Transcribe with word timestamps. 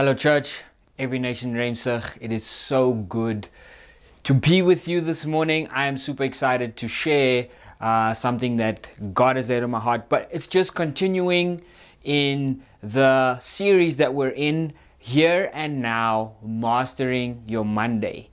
Hello, 0.00 0.14
church. 0.14 0.62
Every 0.98 1.18
Nation 1.18 1.52
Reimsig. 1.52 2.16
It 2.22 2.32
is 2.32 2.42
so 2.42 2.94
good 2.94 3.48
to 4.22 4.32
be 4.32 4.62
with 4.62 4.88
you 4.88 5.02
this 5.02 5.26
morning. 5.26 5.68
I 5.70 5.88
am 5.88 5.98
super 5.98 6.24
excited 6.24 6.74
to 6.78 6.88
share 6.88 7.48
uh, 7.82 8.14
something 8.14 8.56
that 8.56 8.88
God 9.12 9.36
has 9.36 9.50
laid 9.50 9.62
on 9.62 9.70
my 9.70 9.78
heart, 9.78 10.08
but 10.08 10.26
it's 10.32 10.46
just 10.46 10.74
continuing 10.74 11.60
in 12.02 12.62
the 12.82 13.38
series 13.40 13.98
that 13.98 14.14
we're 14.14 14.30
in 14.30 14.72
here 14.96 15.50
and 15.52 15.82
now, 15.82 16.36
Mastering 16.42 17.42
Your 17.46 17.66
Monday, 17.66 18.30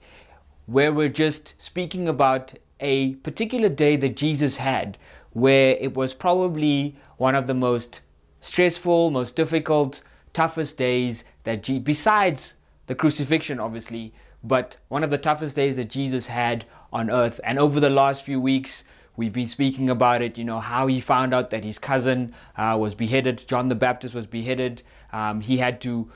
where 0.64 0.90
we're 0.90 1.10
just 1.10 1.60
speaking 1.60 2.08
about 2.08 2.54
a 2.80 3.16
particular 3.16 3.68
day 3.68 3.96
that 3.96 4.16
Jesus 4.16 4.56
had 4.56 4.96
where 5.34 5.76
it 5.78 5.94
was 5.94 6.14
probably 6.14 6.96
one 7.18 7.34
of 7.34 7.46
the 7.46 7.52
most 7.52 8.00
stressful, 8.40 9.10
most 9.10 9.36
difficult, 9.36 10.02
toughest 10.32 10.78
days 10.78 11.24
that, 11.48 11.62
G- 11.62 11.78
besides 11.78 12.56
the 12.86 12.94
crucifixion, 12.94 13.58
obviously, 13.58 14.12
but 14.44 14.76
one 14.88 15.02
of 15.02 15.10
the 15.10 15.18
toughest 15.18 15.56
days 15.56 15.76
that 15.76 15.88
Jesus 15.88 16.26
had 16.26 16.66
on 16.92 17.10
earth. 17.10 17.40
And 17.42 17.58
over 17.58 17.80
the 17.80 17.90
last 17.90 18.22
few 18.22 18.38
weeks, 18.38 18.84
we've 19.16 19.32
been 19.32 19.48
speaking 19.48 19.88
about 19.88 20.20
it, 20.20 20.36
you 20.36 20.44
know, 20.44 20.60
how 20.60 20.86
he 20.86 21.00
found 21.00 21.32
out 21.32 21.48
that 21.50 21.64
his 21.64 21.78
cousin 21.78 22.34
uh, 22.56 22.76
was 22.78 22.94
beheaded, 22.94 23.46
John 23.48 23.68
the 23.68 23.74
Baptist 23.74 24.14
was 24.14 24.26
beheaded. 24.26 24.82
Um, 25.10 25.40
he 25.40 25.56
had 25.56 25.80
to 25.80 26.10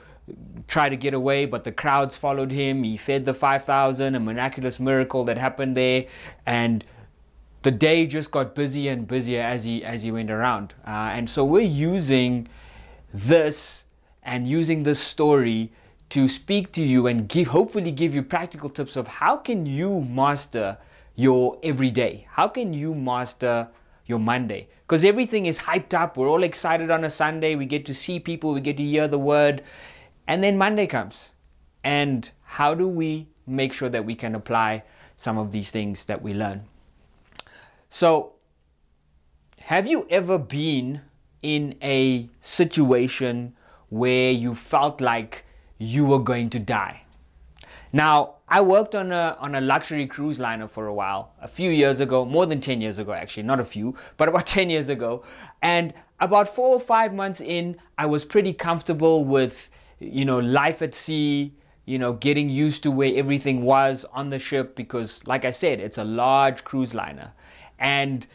try 0.67 0.87
to 0.87 0.95
get 0.95 1.15
away, 1.15 1.45
but 1.45 1.63
the 1.63 1.71
crowds 1.71 2.15
followed 2.15 2.51
him. 2.51 2.83
He 2.83 2.95
fed 2.95 3.25
the 3.25 3.33
5,000, 3.33 4.13
a 4.13 4.19
miraculous 4.19 4.79
miracle 4.79 5.23
that 5.25 5.37
happened 5.37 5.75
there. 5.75 6.05
And 6.45 6.85
the 7.63 7.71
day 7.71 8.05
just 8.05 8.29
got 8.29 8.53
busier 8.53 8.91
and 8.91 9.07
busier 9.07 9.41
as 9.41 9.63
he 9.63 9.83
as 9.83 10.03
he 10.03 10.11
went 10.11 10.29
around. 10.29 10.75
Uh, 10.85 11.17
and 11.17 11.29
so 11.29 11.43
we're 11.43 11.61
using 11.61 12.47
this 13.13 13.82
and 14.23 14.47
using 14.47 14.83
this 14.83 14.99
story 14.99 15.71
to 16.09 16.27
speak 16.27 16.71
to 16.73 16.83
you 16.83 17.07
and 17.07 17.27
give 17.27 17.47
hopefully 17.47 17.91
give 17.91 18.13
you 18.13 18.23
practical 18.23 18.69
tips 18.69 18.95
of 18.95 19.07
how 19.07 19.35
can 19.35 19.65
you 19.65 20.01
master 20.01 20.77
your 21.15 21.57
everyday? 21.63 22.27
How 22.29 22.47
can 22.47 22.73
you 22.73 22.93
master 22.93 23.67
your 24.05 24.19
Monday? 24.19 24.67
Because 24.81 25.03
everything 25.03 25.45
is 25.45 25.59
hyped 25.59 25.93
up. 25.93 26.17
We're 26.17 26.29
all 26.29 26.43
excited 26.43 26.91
on 26.91 27.03
a 27.03 27.09
Sunday. 27.09 27.55
We 27.55 27.65
get 27.65 27.85
to 27.87 27.93
see 27.93 28.19
people, 28.19 28.53
we 28.53 28.61
get 28.61 28.77
to 28.77 28.83
hear 28.83 29.07
the 29.07 29.19
word. 29.19 29.63
And 30.27 30.43
then 30.43 30.57
Monday 30.57 30.87
comes. 30.87 31.31
And 31.83 32.29
how 32.43 32.73
do 32.75 32.87
we 32.87 33.27
make 33.45 33.73
sure 33.73 33.89
that 33.89 34.05
we 34.05 34.15
can 34.15 34.35
apply 34.35 34.83
some 35.15 35.37
of 35.37 35.51
these 35.51 35.71
things 35.71 36.05
that 36.05 36.21
we 36.21 36.33
learn? 36.33 36.63
So, 37.89 38.33
have 39.59 39.87
you 39.87 40.07
ever 40.09 40.37
been 40.37 41.01
in 41.41 41.75
a 41.81 42.29
situation 42.39 43.55
where 43.93 44.31
you 44.31 44.55
felt 44.55 45.01
like 45.01 45.45
you 45.77 46.03
were 46.03 46.19
going 46.19 46.49
to 46.49 46.59
die? 46.59 47.03
Now, 47.91 48.37
I 48.49 48.59
worked 48.61 48.95
on 48.95 49.11
a 49.11 49.37
on 49.39 49.53
a 49.53 49.61
luxury 49.61 50.07
cruise 50.07 50.39
liner 50.39 50.67
for 50.67 50.87
a 50.87 50.93
while, 50.93 51.33
a 51.39 51.47
few 51.47 51.69
years 51.69 51.99
ago, 51.99 52.25
more 52.25 52.47
than 52.47 52.59
10 52.59 52.81
years 52.81 52.97
ago 52.97 53.13
actually, 53.13 53.43
not 53.43 53.59
a 53.59 53.63
few, 53.63 53.95
but 54.17 54.27
about 54.29 54.47
10 54.47 54.71
years 54.71 54.89
ago. 54.89 55.23
And 55.61 55.93
about 56.19 56.49
4 56.49 56.69
or 56.69 56.79
5 56.79 57.13
months 57.13 57.39
in, 57.39 57.77
I 57.97 58.07
was 58.07 58.25
pretty 58.25 58.53
comfortable 58.53 59.23
with, 59.25 59.69
you 59.99 60.25
know, 60.25 60.39
life 60.39 60.81
at 60.81 60.95
sea, 60.95 61.53
you 61.85 61.99
know, 61.99 62.13
getting 62.13 62.49
used 62.49 62.81
to 62.83 62.91
where 62.91 63.13
everything 63.15 63.61
was 63.61 64.05
on 64.11 64.29
the 64.29 64.39
ship 64.39 64.75
because 64.75 65.25
like 65.27 65.45
I 65.45 65.51
said, 65.51 65.79
it's 65.79 65.99
a 65.99 66.03
large 66.03 66.63
cruise 66.63 66.95
liner. 66.95 67.31
And 67.77 68.25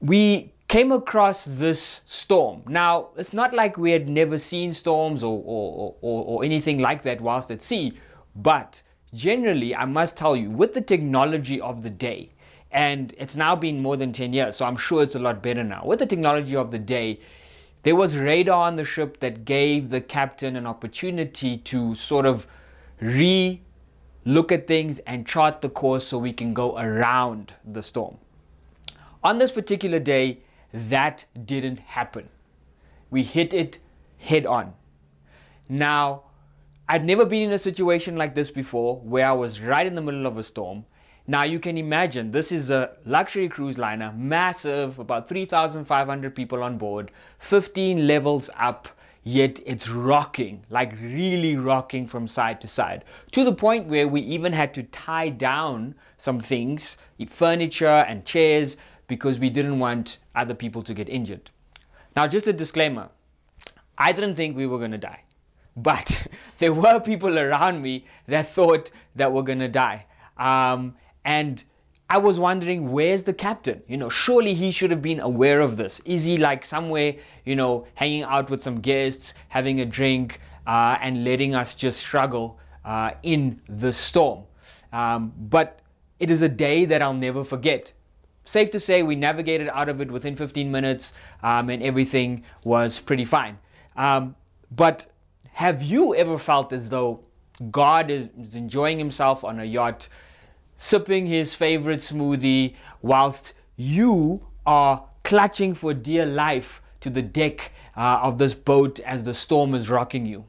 we 0.00 0.53
came 0.74 0.90
across 0.90 1.44
this 1.44 2.00
storm. 2.04 2.60
Now, 2.66 3.10
it's 3.16 3.32
not 3.32 3.54
like 3.54 3.78
we 3.78 3.92
had 3.92 4.08
never 4.08 4.38
seen 4.38 4.72
storms 4.72 5.22
or, 5.22 5.40
or, 5.46 5.94
or, 6.00 6.24
or, 6.24 6.44
anything 6.44 6.80
like 6.80 7.04
that 7.04 7.20
whilst 7.20 7.52
at 7.52 7.62
sea, 7.62 7.92
but 8.34 8.82
generally, 9.12 9.72
I 9.72 9.84
must 9.84 10.18
tell 10.18 10.34
you, 10.34 10.50
with 10.50 10.74
the 10.74 10.80
technology 10.80 11.60
of 11.60 11.84
the 11.84 11.90
day, 11.90 12.30
and 12.72 13.14
it's 13.18 13.36
now 13.36 13.54
been 13.54 13.80
more 13.80 13.96
than 13.96 14.12
10 14.12 14.32
years, 14.32 14.56
so 14.56 14.66
I'm 14.66 14.76
sure 14.76 15.04
it's 15.04 15.14
a 15.14 15.20
lot 15.20 15.44
better 15.44 15.62
now. 15.62 15.84
With 15.84 16.00
the 16.00 16.06
technology 16.06 16.56
of 16.56 16.72
the 16.72 16.80
day, 16.80 17.20
there 17.84 17.94
was 17.94 18.18
radar 18.18 18.66
on 18.66 18.74
the 18.74 18.82
ship 18.84 19.20
that 19.20 19.44
gave 19.44 19.90
the 19.90 20.00
captain 20.00 20.56
an 20.56 20.66
opportunity 20.66 21.56
to 21.58 21.94
sort 21.94 22.26
of 22.26 22.48
re 23.00 23.62
look 24.24 24.50
at 24.50 24.66
things 24.66 24.98
and 25.06 25.24
chart 25.24 25.62
the 25.62 25.68
course 25.68 26.04
so 26.04 26.18
we 26.18 26.32
can 26.32 26.52
go 26.52 26.76
around 26.78 27.54
the 27.64 27.80
storm. 27.80 28.16
On 29.22 29.38
this 29.38 29.52
particular 29.52 30.00
day, 30.00 30.40
that 30.74 31.24
didn't 31.44 31.78
happen. 31.78 32.28
We 33.08 33.22
hit 33.22 33.54
it 33.54 33.78
head 34.18 34.44
on. 34.44 34.74
Now, 35.68 36.24
I'd 36.88 37.04
never 37.04 37.24
been 37.24 37.42
in 37.42 37.52
a 37.52 37.58
situation 37.58 38.16
like 38.16 38.34
this 38.34 38.50
before 38.50 38.96
where 38.96 39.28
I 39.28 39.32
was 39.32 39.60
right 39.60 39.86
in 39.86 39.94
the 39.94 40.02
middle 40.02 40.26
of 40.26 40.36
a 40.36 40.42
storm. 40.42 40.84
Now, 41.28 41.44
you 41.44 41.60
can 41.60 41.78
imagine 41.78 42.32
this 42.32 42.50
is 42.50 42.70
a 42.70 42.96
luxury 43.06 43.48
cruise 43.48 43.78
liner, 43.78 44.12
massive, 44.16 44.98
about 44.98 45.28
3,500 45.28 46.34
people 46.34 46.62
on 46.62 46.76
board, 46.76 47.12
15 47.38 48.06
levels 48.06 48.50
up, 48.58 48.88
yet 49.22 49.60
it's 49.64 49.88
rocking, 49.88 50.64
like 50.68 50.92
really 51.00 51.56
rocking 51.56 52.06
from 52.06 52.28
side 52.28 52.60
to 52.60 52.68
side, 52.68 53.04
to 53.30 53.44
the 53.44 53.54
point 53.54 53.86
where 53.86 54.08
we 54.08 54.20
even 54.20 54.52
had 54.52 54.74
to 54.74 54.82
tie 54.82 55.30
down 55.30 55.94
some 56.18 56.40
things, 56.40 56.98
furniture 57.28 57.86
and 57.86 58.26
chairs, 58.26 58.76
because 59.06 59.38
we 59.38 59.50
didn't 59.50 59.78
want 59.78 60.18
other 60.34 60.54
people 60.54 60.82
to 60.82 60.94
get 60.94 61.08
injured. 61.08 61.50
Now, 62.16 62.26
just 62.26 62.46
a 62.46 62.52
disclaimer 62.52 63.08
I 63.96 64.12
didn't 64.12 64.34
think 64.34 64.56
we 64.56 64.66
were 64.66 64.78
going 64.78 64.90
to 64.90 64.98
die, 64.98 65.22
but 65.76 66.26
there 66.58 66.72
were 66.72 67.00
people 67.00 67.38
around 67.38 67.82
me 67.82 68.04
that 68.26 68.48
thought 68.48 68.90
that 69.16 69.32
we're 69.32 69.42
going 69.42 69.60
to 69.60 69.68
die. 69.68 70.06
Um, 70.36 70.96
and 71.24 71.62
I 72.10 72.18
was 72.18 72.38
wondering, 72.38 72.90
where's 72.90 73.24
the 73.24 73.32
captain? 73.32 73.82
You 73.88 73.96
know, 73.96 74.08
surely 74.08 74.52
he 74.52 74.70
should 74.70 74.90
have 74.90 75.00
been 75.00 75.20
aware 75.20 75.60
of 75.60 75.76
this. 75.76 76.00
Is 76.04 76.24
he 76.24 76.36
like 76.36 76.64
somewhere, 76.64 77.14
you 77.44 77.56
know, 77.56 77.86
hanging 77.94 78.24
out 78.24 78.50
with 78.50 78.62
some 78.62 78.80
guests, 78.80 79.34
having 79.48 79.80
a 79.80 79.84
drink, 79.84 80.40
uh, 80.66 80.98
and 81.00 81.24
letting 81.24 81.54
us 81.54 81.74
just 81.74 82.00
struggle 82.00 82.58
uh, 82.84 83.12
in 83.22 83.60
the 83.68 83.92
storm? 83.92 84.44
Um, 84.92 85.32
but 85.48 85.80
it 86.20 86.30
is 86.30 86.42
a 86.42 86.48
day 86.48 86.84
that 86.84 87.00
I'll 87.00 87.14
never 87.14 87.42
forget 87.42 87.92
safe 88.44 88.70
to 88.70 88.80
say 88.80 89.02
we 89.02 89.16
navigated 89.16 89.68
out 89.68 89.88
of 89.88 90.00
it 90.00 90.10
within 90.10 90.36
15 90.36 90.70
minutes 90.70 91.12
um, 91.42 91.70
and 91.70 91.82
everything 91.82 92.44
was 92.62 93.00
pretty 93.00 93.24
fine. 93.24 93.58
Um, 93.96 94.36
but 94.70 95.06
have 95.52 95.82
you 95.82 96.14
ever 96.14 96.38
felt 96.38 96.72
as 96.72 96.88
though 96.88 97.20
God 97.70 98.10
is, 98.10 98.28
enjoying 98.54 98.98
himself 98.98 99.44
on 99.44 99.60
a 99.60 99.64
yacht, 99.64 100.08
sipping 100.76 101.26
his 101.26 101.54
favorite 101.54 102.00
smoothie, 102.00 102.74
whilst 103.02 103.54
you 103.76 104.44
are 104.66 105.04
clutching 105.22 105.74
for 105.74 105.94
dear 105.94 106.26
life 106.26 106.82
to 107.00 107.10
the 107.10 107.22
deck 107.22 107.70
uh, 107.96 108.20
of 108.22 108.38
this 108.38 108.54
boat 108.54 108.98
as 109.00 109.24
the 109.24 109.34
storm 109.34 109.74
is 109.74 109.88
rocking 109.88 110.26
you? 110.26 110.44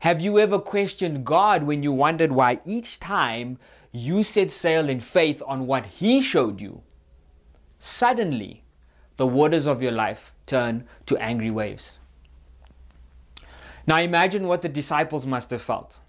Have 0.00 0.20
you 0.20 0.38
ever 0.38 0.58
questioned 0.58 1.24
God 1.24 1.62
when 1.62 1.82
you 1.82 1.90
wondered 1.90 2.30
why 2.30 2.60
each 2.66 3.00
time 3.00 3.58
you 3.92 4.22
set 4.22 4.50
sail 4.50 4.90
in 4.90 5.00
faith 5.00 5.42
on 5.46 5.66
what 5.66 5.86
He 5.86 6.20
showed 6.20 6.60
you, 6.60 6.82
suddenly 7.86 8.62
the 9.16 9.26
waters 9.26 9.66
of 9.66 9.80
your 9.80 9.92
life 9.92 10.32
turn 10.44 10.84
to 11.06 11.16
angry 11.18 11.50
waves. 11.50 12.00
Now 13.86 14.00
imagine 14.00 14.46
what 14.48 14.62
the 14.62 14.68
disciples 14.68 15.24
must 15.24 15.50
have 15.50 15.62
felt. 15.62 16.00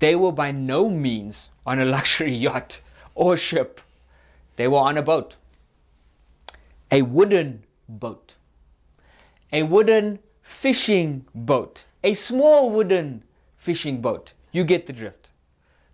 They 0.00 0.16
were 0.16 0.32
by 0.32 0.50
no 0.50 0.90
means 0.90 1.50
on 1.64 1.78
a 1.78 1.84
luxury 1.96 2.34
yacht 2.34 2.80
or 3.14 3.36
ship. 3.36 3.80
They 4.56 4.68
were 4.68 4.78
on 4.78 4.98
a 4.98 5.02
boat. 5.02 5.36
A 6.90 7.02
wooden 7.02 7.62
boat. 7.88 8.34
A 9.52 9.62
wooden 9.62 10.18
fishing 10.42 11.26
boat. 11.34 11.84
A 12.02 12.14
small 12.14 12.70
wooden 12.70 13.22
fishing 13.56 14.00
boat. 14.00 14.34
You 14.52 14.64
get 14.64 14.86
the 14.86 14.92
drift. 14.92 15.30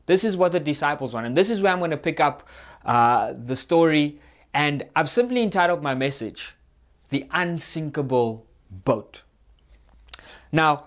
This 0.06 0.24
is 0.24 0.36
what 0.36 0.52
the 0.52 0.60
disciples 0.60 1.14
want. 1.14 1.26
And 1.26 1.36
this 1.36 1.50
is 1.50 1.60
where 1.62 1.72
I'm 1.72 1.78
going 1.78 1.90
to 1.90 1.96
pick 1.96 2.20
up 2.20 2.48
uh, 2.84 3.34
the 3.36 3.54
story 3.54 4.18
and 4.54 4.84
I've 4.94 5.10
simply 5.10 5.42
entitled 5.42 5.82
my 5.82 5.94
message, 5.94 6.54
The 7.08 7.26
Unsinkable 7.30 8.46
Boat. 8.70 9.22
Now, 10.50 10.84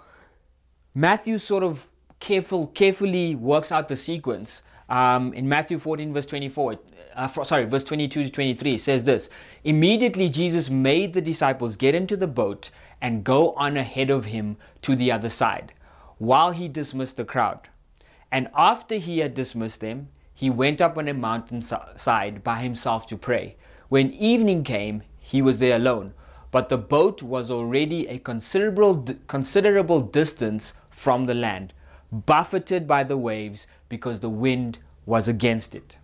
Matthew 0.94 1.38
sort 1.40 1.64
of 1.64 1.88
careful, 2.20 2.68
carefully 2.68 3.36
works 3.36 3.72
out 3.72 3.90
the 3.90 3.96
sequence. 3.96 4.62
Um, 4.88 5.34
in 5.34 5.50
Matthew 5.50 5.80
14, 5.80 6.14
verse 6.14 6.28
24, 6.28 6.76
uh, 7.16 7.28
sorry, 7.44 7.66
verse 7.66 7.84
22 7.84 8.26
to 8.26 8.30
23, 8.30 8.78
says 8.78 9.04
this 9.04 9.30
Immediately 9.64 10.30
Jesus 10.30 10.70
made 10.70 11.14
the 11.14 11.22
disciples 11.22 11.76
get 11.76 11.96
into 11.96 12.16
the 12.16 12.28
boat 12.28 12.70
and 13.02 13.24
go 13.24 13.54
on 13.54 13.78
ahead 13.78 14.12
of 14.12 14.26
him 14.26 14.58
to 14.84 14.96
the 14.96 15.12
other 15.12 15.30
side, 15.30 15.74
while 16.20 16.52
he 16.52 16.68
dismissed 16.68 17.18
the 17.18 17.26
crowd. 17.26 17.68
And 18.32 18.50
after 18.56 18.96
he 18.96 19.20
had 19.20 19.34
dismissed 19.34 19.82
them, 19.82 20.10
he 20.36 20.52
went 20.52 20.82
up 20.82 20.98
on 20.98 21.08
a 21.08 21.14
mountainside 21.14 22.44
by 22.44 22.60
himself 22.60 23.08
to 23.08 23.18
pray. 23.18 23.56
When 23.90 24.12
evening 24.12 24.64
came, 24.64 25.02
he 25.18 25.42
was 25.42 25.58
there 25.58 25.78
alone. 25.78 26.14
but 26.56 26.70
the 26.70 26.78
boat 26.78 27.22
was 27.22 27.52
already 27.52 28.08
a 28.08 28.18
considerable, 28.18 29.04
considerable 29.28 30.00
distance 30.00 30.74
from 30.90 31.26
the 31.26 31.34
land, 31.34 31.74
buffeted 32.14 32.88
by 32.88 33.04
the 33.04 33.18
waves 33.18 33.68
because 33.90 34.22
the 34.22 34.30
wind 34.30 34.80
was 35.06 35.28
against 35.28 35.76
it. 35.76 35.98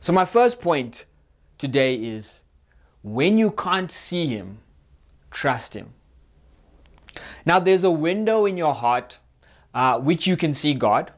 So, 0.00 0.12
my 0.12 0.24
first 0.24 0.60
point 0.60 1.04
today 1.58 1.94
is 1.94 2.42
when 3.04 3.38
you 3.38 3.52
can't 3.52 3.88
see 3.88 4.26
Him, 4.26 4.58
trust 5.30 5.74
Him. 5.74 5.94
Now, 7.46 7.60
there's 7.60 7.84
a 7.84 7.90
window 7.92 8.46
in 8.46 8.56
your 8.56 8.74
heart 8.74 9.20
uh, 9.74 10.00
which 10.00 10.26
you 10.26 10.36
can 10.36 10.52
see 10.52 10.74
God, 10.74 11.12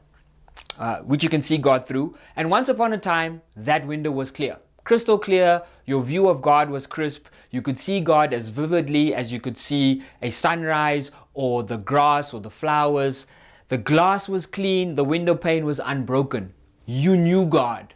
uh, 0.77 0.99
which 0.99 1.23
you 1.23 1.29
can 1.29 1.41
see 1.41 1.57
God 1.57 1.87
through. 1.87 2.15
And 2.35 2.49
once 2.49 2.69
upon 2.69 2.93
a 2.93 2.97
time, 2.97 3.41
that 3.55 3.85
window 3.85 4.11
was 4.11 4.31
clear 4.31 4.57
crystal 4.87 5.19
clear. 5.19 5.61
Your 5.85 6.01
view 6.01 6.29
of 6.29 6.41
God 6.41 6.69
was 6.69 6.87
crisp. 6.87 7.27
You 7.51 7.61
could 7.61 7.77
see 7.77 7.99
God 7.99 8.33
as 8.33 8.47
vividly 8.47 9.13
as 9.13 9.33
you 9.33 9.39
could 9.41 9.57
see 9.57 10.01
a 10.21 10.29
sunrise 10.29 11.11
or 11.33 11.63
the 11.63 11.77
grass 11.77 12.33
or 12.33 12.39
the 12.39 12.49
flowers. 12.49 13.27
The 13.67 13.77
glass 13.77 14.29
was 14.29 14.45
clean. 14.45 14.95
The 14.95 15.03
window 15.03 15.35
pane 15.35 15.65
was 15.65 15.81
unbroken. 15.83 16.53
You 16.85 17.17
knew 17.17 17.45
God. 17.45 17.93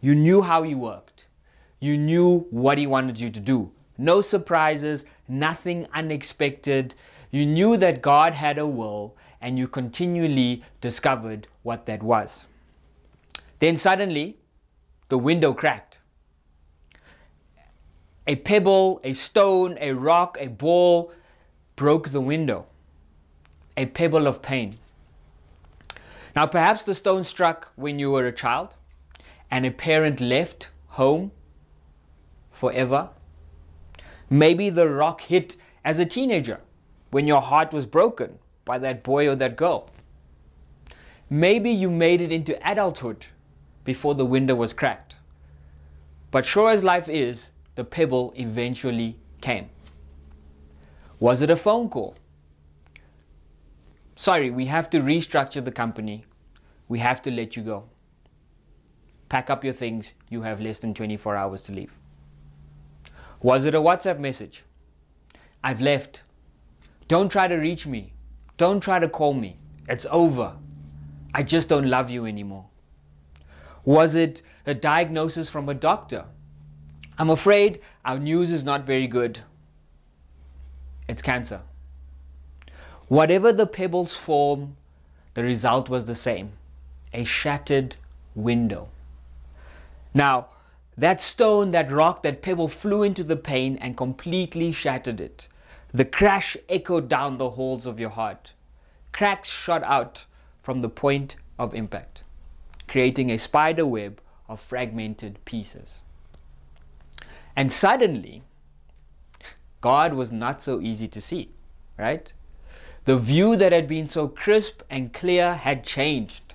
You 0.00 0.14
knew 0.14 0.40
how 0.40 0.62
He 0.62 0.74
worked. 0.74 1.26
You 1.80 1.98
knew 1.98 2.46
what 2.50 2.78
He 2.78 2.86
wanted 2.86 3.20
you 3.20 3.28
to 3.28 3.40
do. 3.40 3.70
No 3.98 4.22
surprises, 4.22 5.04
nothing 5.28 5.86
unexpected. 5.92 6.94
You 7.30 7.44
knew 7.44 7.76
that 7.76 8.00
God 8.00 8.34
had 8.34 8.56
a 8.56 8.66
will 8.66 9.16
and 9.42 9.58
you 9.58 9.66
continually 9.66 10.62
discovered 10.80 11.48
what 11.64 11.84
that 11.86 12.02
was. 12.02 12.46
Then 13.58 13.76
suddenly, 13.76 14.38
the 15.08 15.18
window 15.18 15.52
cracked. 15.52 15.98
A 18.26 18.36
pebble, 18.36 19.00
a 19.02 19.12
stone, 19.12 19.76
a 19.80 19.92
rock, 19.92 20.38
a 20.40 20.46
ball 20.46 21.12
broke 21.74 22.10
the 22.10 22.20
window. 22.20 22.66
A 23.76 23.86
pebble 23.86 24.28
of 24.28 24.40
pain. 24.40 24.74
Now, 26.36 26.46
perhaps 26.46 26.84
the 26.84 26.94
stone 26.94 27.24
struck 27.24 27.72
when 27.74 27.98
you 27.98 28.12
were 28.12 28.26
a 28.26 28.32
child 28.32 28.74
and 29.50 29.66
a 29.66 29.70
parent 29.70 30.20
left 30.20 30.70
home 30.86 31.32
forever. 32.50 33.10
Maybe 34.30 34.70
the 34.70 34.88
rock 34.88 35.22
hit 35.22 35.56
as 35.84 35.98
a 35.98 36.06
teenager 36.06 36.60
when 37.10 37.26
your 37.26 37.42
heart 37.42 37.72
was 37.72 37.86
broken 37.86 38.38
by 38.64 38.78
that 38.78 39.02
boy 39.02 39.28
or 39.28 39.34
that 39.36 39.56
girl. 39.56 39.90
Maybe 41.30 41.70
you 41.70 41.90
made 41.90 42.20
it 42.20 42.30
into 42.30 42.58
adulthood 42.68 43.26
before 43.84 44.14
the 44.14 44.24
window 44.24 44.54
was 44.54 44.72
cracked. 44.72 45.16
But 46.30 46.46
sure 46.46 46.70
as 46.70 46.84
life 46.84 47.08
is, 47.08 47.52
the 47.74 47.84
pebble 47.84 48.32
eventually 48.36 49.16
came. 49.40 49.68
Was 51.20 51.40
it 51.40 51.50
a 51.50 51.56
phone 51.56 51.88
call? 51.88 52.14
Sorry, 54.16 54.50
we 54.50 54.66
have 54.66 54.90
to 54.90 55.00
restructure 55.00 55.64
the 55.64 55.72
company. 55.72 56.24
We 56.88 56.98
have 56.98 57.22
to 57.22 57.30
let 57.30 57.56
you 57.56 57.62
go. 57.62 57.84
Pack 59.28 59.48
up 59.48 59.64
your 59.64 59.72
things. 59.72 60.14
You 60.28 60.42
have 60.42 60.60
less 60.60 60.80
than 60.80 60.94
24 60.94 61.36
hours 61.36 61.62
to 61.62 61.72
leave. 61.72 61.92
Was 63.40 63.64
it 63.64 63.74
a 63.74 63.78
WhatsApp 63.78 64.18
message? 64.18 64.64
I've 65.64 65.80
left. 65.80 66.22
Don't 67.08 67.30
try 67.30 67.48
to 67.48 67.56
reach 67.56 67.86
me. 67.86 68.11
Don't 68.62 68.80
try 68.80 69.00
to 69.00 69.08
call 69.08 69.34
me. 69.34 69.56
It's 69.88 70.06
over. 70.08 70.54
I 71.34 71.42
just 71.42 71.68
don't 71.68 71.88
love 71.88 72.10
you 72.10 72.26
anymore. 72.26 72.66
Was 73.84 74.14
it 74.14 74.40
a 74.64 74.72
diagnosis 74.72 75.50
from 75.50 75.68
a 75.68 75.74
doctor? 75.74 76.26
I'm 77.18 77.28
afraid 77.28 77.80
our 78.04 78.20
news 78.20 78.52
is 78.52 78.64
not 78.64 78.86
very 78.86 79.08
good. 79.08 79.40
It's 81.08 81.22
cancer. 81.22 81.62
Whatever 83.08 83.52
the 83.52 83.66
pebble's 83.66 84.14
form, 84.14 84.76
the 85.34 85.42
result 85.42 85.88
was 85.88 86.06
the 86.06 86.14
same 86.14 86.52
a 87.12 87.24
shattered 87.24 87.96
window. 88.36 88.90
Now, 90.14 90.50
that 90.96 91.20
stone, 91.20 91.72
that 91.72 91.90
rock, 91.90 92.22
that 92.22 92.42
pebble 92.42 92.68
flew 92.68 93.02
into 93.02 93.24
the 93.24 93.34
pane 93.34 93.76
and 93.78 93.96
completely 93.96 94.70
shattered 94.70 95.20
it. 95.20 95.48
The 95.94 96.04
crash 96.04 96.56
echoed 96.68 97.08
down 97.08 97.36
the 97.36 97.50
halls 97.50 97.86
of 97.86 98.00
your 98.00 98.10
heart. 98.10 98.54
Cracks 99.12 99.48
shot 99.50 99.82
out 99.82 100.26
from 100.62 100.80
the 100.80 100.88
point 100.88 101.36
of 101.58 101.74
impact 101.74 102.22
creating 102.92 103.30
a 103.30 103.38
spider 103.38 103.86
web 103.86 104.20
of 104.50 104.60
fragmented 104.60 105.42
pieces. 105.46 106.04
And 107.56 107.72
suddenly, 107.72 108.42
God 109.80 110.12
was 110.12 110.30
not 110.30 110.60
so 110.60 110.78
easy 110.78 111.08
to 111.08 111.20
see, 111.22 111.48
right? 111.98 112.30
The 113.06 113.18
view 113.18 113.56
that 113.56 113.72
had 113.72 113.88
been 113.88 114.06
so 114.06 114.28
crisp 114.28 114.82
and 114.90 115.10
clear 115.10 115.54
had 115.54 115.84
changed. 115.84 116.54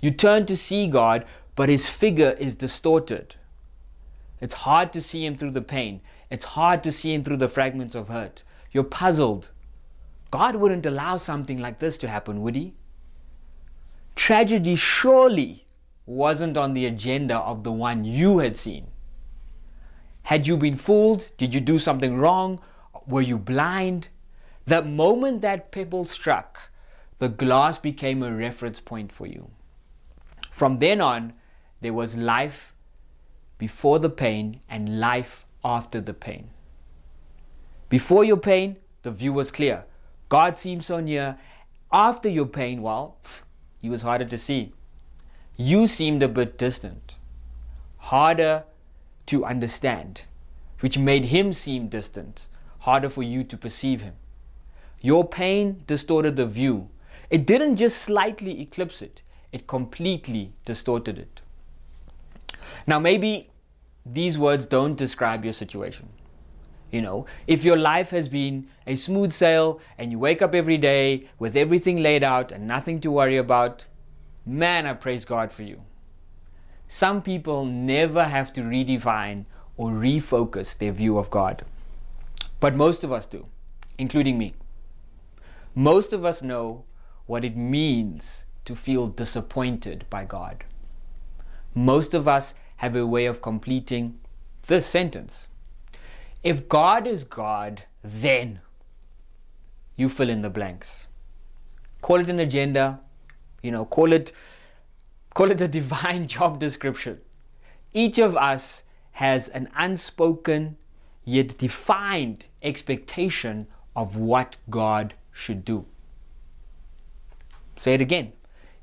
You 0.00 0.10
turn 0.10 0.44
to 0.46 0.56
see 0.56 0.86
God, 0.86 1.24
but 1.56 1.70
his 1.70 1.88
figure 1.88 2.36
is 2.38 2.56
distorted. 2.56 3.36
It's 4.38 4.68
hard 4.68 4.92
to 4.92 5.00
see 5.00 5.24
him 5.24 5.34
through 5.34 5.52
the 5.52 5.62
pain. 5.62 6.02
It's 6.28 6.44
hard 6.44 6.84
to 6.84 6.92
see 6.92 7.14
him 7.14 7.24
through 7.24 7.38
the 7.38 7.48
fragments 7.48 7.94
of 7.94 8.08
hurt. 8.08 8.44
You're 8.72 8.84
puzzled. 8.84 9.50
God 10.30 10.56
wouldn't 10.56 10.86
allow 10.86 11.16
something 11.16 11.58
like 11.58 11.80
this 11.80 11.98
to 11.98 12.08
happen, 12.08 12.42
would 12.42 12.54
he? 12.54 12.74
Tragedy 14.14 14.76
surely 14.76 15.66
wasn't 16.06 16.56
on 16.56 16.74
the 16.74 16.86
agenda 16.86 17.38
of 17.38 17.64
the 17.64 17.72
one 17.72 18.04
you 18.04 18.38
had 18.38 18.56
seen. 18.56 18.88
Had 20.24 20.46
you 20.46 20.56
been 20.56 20.76
fooled? 20.76 21.30
Did 21.36 21.54
you 21.54 21.60
do 21.60 21.78
something 21.78 22.16
wrong? 22.16 22.60
Were 23.06 23.22
you 23.22 23.38
blind? 23.38 24.08
The 24.66 24.82
moment 24.82 25.40
that 25.42 25.72
pebble 25.72 26.04
struck, 26.04 26.70
the 27.18 27.28
glass 27.28 27.78
became 27.78 28.22
a 28.22 28.34
reference 28.34 28.80
point 28.80 29.10
for 29.10 29.26
you. 29.26 29.50
From 30.50 30.78
then 30.78 31.00
on, 31.00 31.32
there 31.80 31.92
was 31.92 32.16
life 32.16 32.74
before 33.58 33.98
the 33.98 34.10
pain 34.10 34.60
and 34.68 35.00
life 35.00 35.46
after 35.64 36.00
the 36.00 36.14
pain. 36.14 36.50
Before 37.90 38.24
your 38.24 38.38
pain, 38.38 38.76
the 39.02 39.10
view 39.10 39.34
was 39.34 39.50
clear. 39.50 39.84
God 40.30 40.56
seemed 40.56 40.84
so 40.84 41.00
near. 41.00 41.36
After 41.92 42.28
your 42.28 42.46
pain, 42.46 42.80
well, 42.80 43.18
he 43.82 43.90
was 43.90 44.02
harder 44.02 44.24
to 44.24 44.38
see 44.38 44.72
you 45.60 45.86
seemed 45.86 46.22
a 46.22 46.28
bit 46.28 46.56
distant, 46.56 47.16
harder 47.98 48.64
to 49.26 49.44
understand, 49.44 50.22
which 50.80 50.96
made 50.96 51.26
him 51.26 51.52
seem 51.52 51.86
distant, 51.88 52.48
harder 52.78 53.10
for 53.10 53.22
you 53.22 53.44
to 53.44 53.58
perceive 53.58 54.00
him. 54.00 54.14
Your 55.02 55.28
pain 55.28 55.82
distorted 55.86 56.36
the 56.36 56.46
view. 56.46 56.88
It 57.28 57.46
didn't 57.46 57.76
just 57.76 57.98
slightly 57.98 58.62
eclipse 58.62 59.02
it, 59.02 59.22
it 59.52 59.66
completely 59.66 60.52
distorted 60.64 61.18
it. 61.18 61.42
Now, 62.86 62.98
maybe 62.98 63.50
these 64.06 64.38
words 64.38 64.64
don't 64.64 64.96
describe 64.96 65.44
your 65.44 65.52
situation. 65.52 66.08
You 66.90 67.02
know, 67.02 67.26
if 67.46 67.64
your 67.64 67.76
life 67.76 68.10
has 68.10 68.28
been 68.28 68.66
a 68.86 68.96
smooth 68.96 69.32
sail 69.32 69.80
and 69.96 70.10
you 70.10 70.18
wake 70.18 70.42
up 70.42 70.54
every 70.54 70.78
day 70.78 71.28
with 71.38 71.56
everything 71.56 72.02
laid 72.02 72.24
out 72.24 72.50
and 72.50 72.66
nothing 72.66 73.00
to 73.00 73.10
worry 73.10 73.36
about, 73.36 73.86
Man, 74.46 74.86
I 74.86 74.94
praise 74.94 75.24
God 75.24 75.52
for 75.52 75.62
you. 75.62 75.82
Some 76.88 77.22
people 77.22 77.64
never 77.64 78.24
have 78.24 78.52
to 78.54 78.62
redefine 78.62 79.44
or 79.76 79.90
refocus 79.90 80.76
their 80.76 80.92
view 80.92 81.18
of 81.18 81.30
God. 81.30 81.64
But 82.58 82.74
most 82.74 83.04
of 83.04 83.12
us 83.12 83.26
do, 83.26 83.46
including 83.98 84.38
me. 84.38 84.54
Most 85.74 86.12
of 86.12 86.24
us 86.24 86.42
know 86.42 86.84
what 87.26 87.44
it 87.44 87.56
means 87.56 88.44
to 88.64 88.74
feel 88.74 89.06
disappointed 89.06 90.04
by 90.10 90.24
God. 90.24 90.64
Most 91.74 92.12
of 92.12 92.26
us 92.26 92.54
have 92.78 92.96
a 92.96 93.06
way 93.06 93.26
of 93.26 93.40
completing 93.40 94.18
this 94.66 94.86
sentence. 94.86 95.46
If 96.42 96.68
God 96.68 97.06
is 97.06 97.24
God, 97.24 97.82
then 98.02 98.60
you 99.96 100.08
fill 100.08 100.30
in 100.30 100.40
the 100.40 100.50
blanks. 100.50 101.06
Call 102.00 102.20
it 102.20 102.28
an 102.28 102.40
agenda, 102.40 103.00
you 103.62 103.70
know 103.70 103.84
call 103.84 104.12
it 104.12 104.32
call 105.34 105.50
it 105.50 105.60
a 105.60 105.68
divine 105.80 106.26
job 106.26 106.58
description 106.58 107.20
each 107.92 108.18
of 108.18 108.36
us 108.36 108.84
has 109.12 109.48
an 109.48 109.68
unspoken 109.76 110.76
yet 111.24 111.58
defined 111.58 112.46
expectation 112.62 113.66
of 113.96 114.16
what 114.16 114.56
God 114.68 115.14
should 115.32 115.64
do. 115.64 115.84
Say 117.76 117.94
it 117.94 118.00
again. 118.00 118.32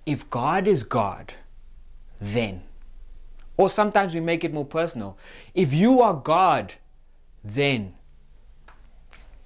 If 0.05 0.29
God 0.29 0.67
is 0.67 0.83
God, 0.83 1.33
then. 2.19 2.63
Or 3.57 3.69
sometimes 3.69 4.13
we 4.13 4.19
make 4.19 4.43
it 4.43 4.53
more 4.53 4.65
personal. 4.65 5.17
If 5.53 5.73
you 5.73 6.01
are 6.01 6.13
God, 6.13 6.73
then 7.43 7.93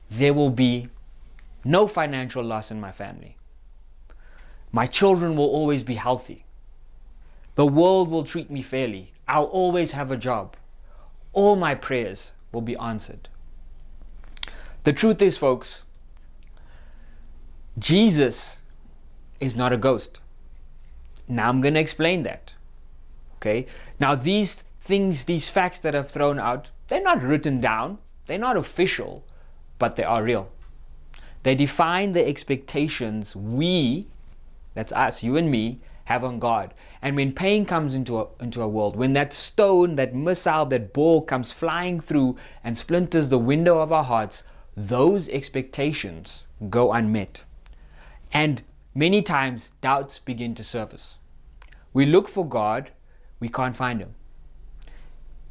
there 0.09 0.33
will 0.33 0.49
be 0.49 0.89
no 1.63 1.87
financial 1.87 2.43
loss 2.43 2.71
in 2.71 2.79
my 2.79 2.91
family. 2.91 3.37
My 4.71 4.85
children 4.87 5.35
will 5.35 5.49
always 5.49 5.83
be 5.83 5.95
healthy. 5.95 6.45
The 7.55 7.65
world 7.65 8.09
will 8.09 8.23
treat 8.23 8.49
me 8.49 8.61
fairly. 8.61 9.13
I'll 9.27 9.45
always 9.45 9.91
have 9.91 10.11
a 10.11 10.17
job. 10.17 10.55
All 11.33 11.55
my 11.55 11.75
prayers 11.75 12.33
will 12.51 12.61
be 12.61 12.75
answered. 12.77 13.29
The 14.83 14.93
truth 14.93 15.21
is, 15.21 15.37
folks, 15.37 15.83
Jesus 17.77 18.59
is 19.39 19.55
not 19.55 19.73
a 19.73 19.77
ghost. 19.77 20.19
Now 21.27 21.49
I'm 21.49 21.61
going 21.61 21.75
to 21.75 21.79
explain 21.79 22.23
that. 22.23 22.53
Okay? 23.37 23.65
Now, 23.99 24.15
these 24.15 24.63
things, 24.81 25.25
these 25.25 25.49
facts 25.49 25.79
that 25.81 25.95
I've 25.95 26.09
thrown 26.09 26.39
out, 26.39 26.71
they're 26.91 27.01
not 27.01 27.23
written 27.23 27.61
down, 27.61 27.99
they're 28.27 28.37
not 28.37 28.57
official, 28.57 29.25
but 29.79 29.95
they 29.95 30.03
are 30.03 30.21
real. 30.21 30.51
They 31.43 31.55
define 31.55 32.11
the 32.11 32.27
expectations 32.27 33.33
we, 33.33 34.07
that's 34.73 34.91
us, 34.91 35.23
you 35.23 35.37
and 35.37 35.49
me, 35.49 35.77
have 36.03 36.25
on 36.25 36.37
God. 36.37 36.73
And 37.01 37.15
when 37.15 37.31
pain 37.31 37.65
comes 37.65 37.93
into 37.93 38.19
a, 38.19 38.27
into 38.41 38.61
a 38.61 38.67
world, 38.67 38.97
when 38.97 39.13
that 39.13 39.31
stone, 39.31 39.95
that 39.95 40.13
missile, 40.13 40.65
that 40.65 40.91
ball 40.91 41.21
comes 41.21 41.53
flying 41.53 42.01
through 42.01 42.35
and 42.61 42.77
splinters 42.77 43.29
the 43.29 43.39
window 43.39 43.79
of 43.79 43.93
our 43.93 44.03
hearts, 44.03 44.43
those 44.75 45.29
expectations 45.29 46.43
go 46.69 46.91
unmet. 46.91 47.45
And 48.33 48.63
many 48.93 49.21
times 49.21 49.71
doubts 49.79 50.19
begin 50.19 50.55
to 50.55 50.63
surface. 50.65 51.19
We 51.93 52.05
look 52.05 52.27
for 52.27 52.45
God, 52.45 52.91
we 53.39 53.47
can't 53.47 53.77
find 53.77 54.01
Him. 54.01 54.15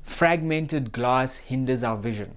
Fragmented 0.02 0.92
glass 0.92 1.36
hinders 1.36 1.82
our 1.82 1.96
vision. 1.96 2.36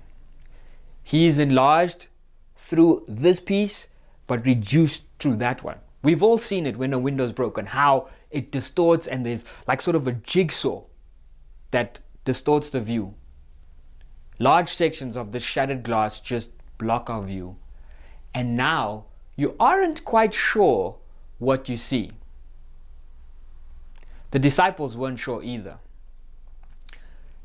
He 1.01 1.27
is 1.27 1.39
enlarged 1.39 2.08
through 2.55 3.03
this 3.08 3.39
piece, 3.39 3.88
but 4.27 4.46
reduced 4.46 5.03
through 5.20 5.36
that 5.38 5.63
one. 5.63 5.77
We've 6.01 6.24
all 6.24 6.38
seen 6.38 6.65
it 6.65 6.77
when 6.77 6.93
a 6.93 7.00
window's 7.00 7.32
broken, 7.32 7.65
how 7.65 8.10
it 8.32 8.51
distorts 8.51 9.08
and 9.08 9.25
there's 9.25 9.46
like 9.67 9.82
sort 9.82 9.96
of 9.96 10.08
a 10.08 10.12
jigsaw 10.12 10.84
that 11.72 12.00
distorts 12.25 12.70
the 12.70 12.82
view. 12.82 13.13
Large 14.39 14.70
sections 14.70 15.15
of 15.15 15.32
the 15.32 15.39
shattered 15.39 15.84
glass 15.84 16.20
just 16.20 16.51
block 16.77 17.10
our 17.10 17.22
view. 17.22 17.58
And 18.34 18.58
now 18.58 19.05
you 19.36 19.55
aren't 19.60 20.03
quite 20.03 20.34
sure 20.34 20.98
what 21.39 21.70
you 21.70 21.77
see. 21.77 22.12
The 24.32 24.39
disciples 24.39 24.98
weren't 24.98 25.20
sure 25.20 25.43
either. 25.43 25.77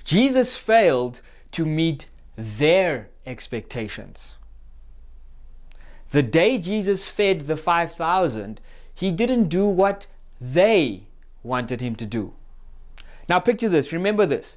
Jesus 0.08 0.56
failed 0.56 1.20
to 1.52 1.66
meet 1.66 2.08
their 2.34 3.10
expectations. 3.26 4.36
The 6.12 6.22
day 6.22 6.56
Jesus 6.56 7.10
fed 7.10 7.42
the 7.42 7.58
5,000, 7.58 8.58
he 8.94 9.10
didn't 9.10 9.50
do 9.50 9.66
what 9.66 10.06
they 10.40 11.02
wanted 11.42 11.82
him 11.82 11.94
to 11.96 12.06
do. 12.06 12.32
Now, 13.28 13.38
picture 13.38 13.68
this, 13.68 13.92
remember 13.92 14.24
this. 14.24 14.56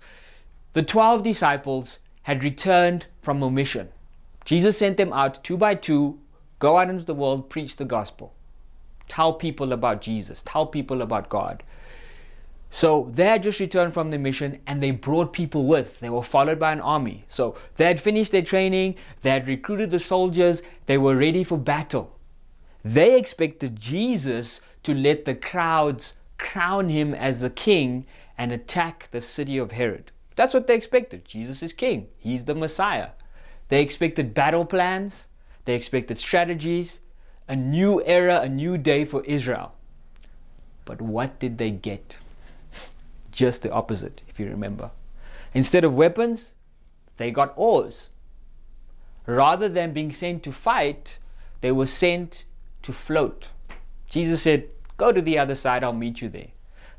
The 0.71 0.83
12 0.83 1.21
disciples 1.21 1.99
had 2.21 2.45
returned 2.45 3.07
from 3.21 3.43
a 3.43 3.51
mission. 3.51 3.89
Jesus 4.45 4.77
sent 4.77 4.95
them 4.95 5.11
out 5.11 5.43
two 5.43 5.57
by 5.57 5.75
two, 5.75 6.17
go 6.59 6.77
out 6.77 6.89
into 6.89 7.03
the 7.03 7.13
world, 7.13 7.49
preach 7.49 7.75
the 7.75 7.83
gospel, 7.83 8.33
tell 9.09 9.33
people 9.33 9.73
about 9.73 10.01
Jesus, 10.01 10.43
tell 10.43 10.65
people 10.65 11.01
about 11.01 11.27
God. 11.27 11.61
So 12.73 13.11
they 13.11 13.25
had 13.25 13.43
just 13.43 13.59
returned 13.59 13.93
from 13.93 14.11
the 14.11 14.17
mission 14.17 14.61
and 14.65 14.81
they 14.81 14.91
brought 14.91 15.33
people 15.33 15.65
with. 15.65 15.99
They 15.99 16.09
were 16.09 16.23
followed 16.23 16.57
by 16.57 16.71
an 16.71 16.79
army. 16.79 17.25
So 17.27 17.55
they 17.75 17.83
had 17.83 17.99
finished 17.99 18.31
their 18.31 18.41
training, 18.41 18.95
they 19.21 19.29
had 19.29 19.45
recruited 19.45 19.91
the 19.91 19.99
soldiers, 19.99 20.63
they 20.85 20.97
were 20.97 21.17
ready 21.17 21.43
for 21.43 21.57
battle. 21.57 22.17
They 22.85 23.19
expected 23.19 23.77
Jesus 23.77 24.61
to 24.83 24.95
let 24.95 25.25
the 25.25 25.35
crowds 25.35 26.15
crown 26.37 26.87
him 26.87 27.13
as 27.13 27.41
the 27.41 27.49
king 27.49 28.05
and 28.37 28.53
attack 28.53 29.09
the 29.11 29.21
city 29.21 29.57
of 29.57 29.73
Herod. 29.73 30.13
That's 30.37 30.53
what 30.53 30.67
they 30.67 30.75
expected. 30.75 31.25
Jesus 31.25 31.61
is 31.61 31.73
king, 31.73 32.07
he's 32.17 32.45
the 32.45 32.55
Messiah. 32.55 33.09
They 33.67 33.81
expected 33.81 34.33
battle 34.33 34.65
plans, 34.65 35.27
they 35.65 35.75
expected 35.75 36.17
strategies, 36.17 37.01
a 37.49 37.55
new 37.55 38.01
era, 38.05 38.39
a 38.39 38.49
new 38.49 38.77
day 38.77 39.03
for 39.03 39.25
Israel. 39.25 39.75
But 40.85 41.01
what 41.01 41.37
did 41.37 41.57
they 41.57 41.71
get? 41.71 42.17
Just 43.31 43.63
the 43.63 43.71
opposite, 43.71 44.23
if 44.27 44.39
you 44.39 44.47
remember. 44.47 44.91
Instead 45.53 45.83
of 45.83 45.95
weapons, 45.95 46.53
they 47.17 47.31
got 47.31 47.53
oars. 47.55 48.09
Rather 49.25 49.69
than 49.69 49.93
being 49.93 50.11
sent 50.11 50.43
to 50.43 50.51
fight, 50.51 51.19
they 51.61 51.71
were 51.71 51.85
sent 51.85 52.45
to 52.81 52.93
float. 52.93 53.49
Jesus 54.07 54.41
said, 54.41 54.69
Go 54.97 55.11
to 55.11 55.21
the 55.21 55.39
other 55.39 55.55
side, 55.55 55.83
I'll 55.83 55.93
meet 55.93 56.21
you 56.21 56.29
there. 56.29 56.49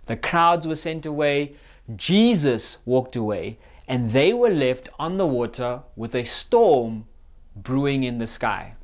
The 0.07 0.17
crowds 0.17 0.67
were 0.67 0.77
sent 0.77 1.07
away, 1.07 1.55
Jesus 1.95 2.79
walked 2.85 3.17
away, 3.17 3.59
and 3.87 4.11
they 4.11 4.33
were 4.33 4.51
left 4.51 4.89
on 4.99 5.17
the 5.17 5.27
water 5.27 5.83
with 5.97 6.15
a 6.15 6.25
storm 6.25 7.07
brewing 7.55 8.05
in 8.05 8.19
the 8.19 8.27
sky. 8.27 8.75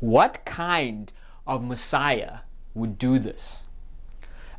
What 0.00 0.44
kind 0.44 1.12
of 1.46 1.64
Messiah 1.64 2.38
would 2.74 2.98
do 2.98 3.18
this? 3.18 3.64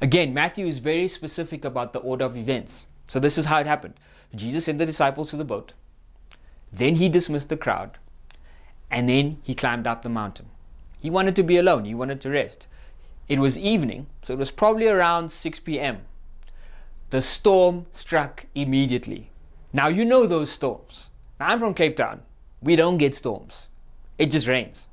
Again, 0.04 0.34
Matthew 0.34 0.66
is 0.66 0.80
very 0.80 1.08
specific 1.08 1.64
about 1.64 1.94
the 1.94 2.00
order 2.00 2.26
of 2.26 2.36
events. 2.36 2.88
So 3.08 3.22
this 3.22 3.38
is 3.38 3.46
how 3.46 3.62
it 3.62 3.68
happened. 3.68 3.94
Jesus 4.36 4.66
sent 4.66 4.78
the 4.78 4.86
disciples 4.86 5.30
to 5.30 5.38
the 5.38 5.46
boat. 5.46 5.76
Then 6.74 6.96
he 6.96 7.08
dismissed 7.08 7.48
the 7.48 7.56
crowd. 7.56 7.98
And 8.92 9.08
then 9.08 9.38
he 9.44 9.56
climbed 9.56 9.88
up 9.88 10.02
the 10.02 10.10
mountain. 10.10 10.48
He 11.00 11.10
wanted 11.10 11.38
to 11.38 11.44
be 11.44 11.56
alone. 11.56 11.86
He 11.86 11.96
wanted 11.96 12.20
to 12.20 12.30
rest. 12.30 12.68
It 13.30 13.40
was 13.40 13.58
evening, 13.58 14.08
so 14.22 14.34
it 14.34 14.40
was 14.40 14.52
probably 14.52 14.90
around 14.90 15.32
6 15.32 15.62
p.m. 15.62 16.02
The 17.12 17.22
storm 17.22 17.86
struck 17.94 18.48
immediately. 18.54 19.30
Now 19.72 19.88
you 19.88 20.04
know 20.04 20.28
those 20.28 20.52
storms. 20.52 21.12
Now, 21.40 21.48
I'm 21.48 21.60
from 21.60 21.74
Cape 21.74 21.96
Town. 21.96 22.24
We 22.62 22.76
don't 22.76 22.98
get 22.98 23.16
storms. 23.16 23.70
It 24.18 24.32
just 24.32 24.48
rains. 24.48 24.90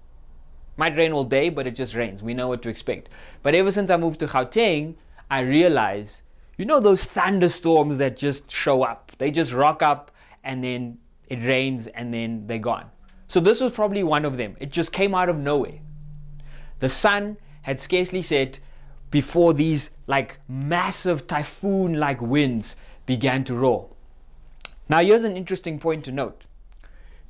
Might 0.80 0.96
rain 0.96 1.12
all 1.12 1.24
day, 1.24 1.50
but 1.50 1.66
it 1.66 1.74
just 1.74 1.94
rains. 1.94 2.22
We 2.22 2.32
know 2.32 2.48
what 2.48 2.62
to 2.62 2.70
expect. 2.70 3.10
But 3.42 3.54
ever 3.54 3.70
since 3.70 3.90
I 3.90 3.98
moved 3.98 4.18
to 4.20 4.26
Gauteng, 4.26 4.94
I 5.30 5.40
realized, 5.40 6.22
you 6.56 6.64
know, 6.64 6.80
those 6.80 7.04
thunderstorms 7.04 7.98
that 7.98 8.16
just 8.16 8.50
show 8.50 8.82
up. 8.82 9.12
They 9.18 9.30
just 9.30 9.52
rock 9.52 9.82
up 9.82 10.10
and 10.42 10.64
then 10.64 10.96
it 11.28 11.44
rains 11.44 11.86
and 11.88 12.14
then 12.14 12.46
they're 12.46 12.58
gone. 12.58 12.90
So 13.28 13.40
this 13.40 13.60
was 13.60 13.72
probably 13.72 14.02
one 14.02 14.24
of 14.24 14.38
them. 14.38 14.56
It 14.58 14.72
just 14.72 14.90
came 14.90 15.14
out 15.14 15.28
of 15.28 15.36
nowhere. 15.36 15.80
The 16.78 16.88
sun 16.88 17.36
had 17.60 17.78
scarcely 17.78 18.22
set 18.22 18.58
before 19.10 19.52
these 19.52 19.90
like 20.06 20.38
massive 20.48 21.26
typhoon 21.26 22.00
like 22.00 22.22
winds 22.22 22.76
began 23.04 23.44
to 23.44 23.54
roar. 23.54 23.90
Now, 24.88 25.00
here's 25.00 25.24
an 25.24 25.36
interesting 25.36 25.78
point 25.78 26.06
to 26.06 26.10
note 26.10 26.46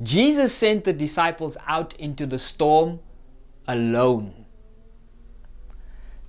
Jesus 0.00 0.54
sent 0.54 0.85
the 0.85 0.92
disciples 0.92 1.57
out 1.66 1.95
into 1.95 2.26
the 2.26 2.38
storm 2.38 3.00
alone. 3.72 4.44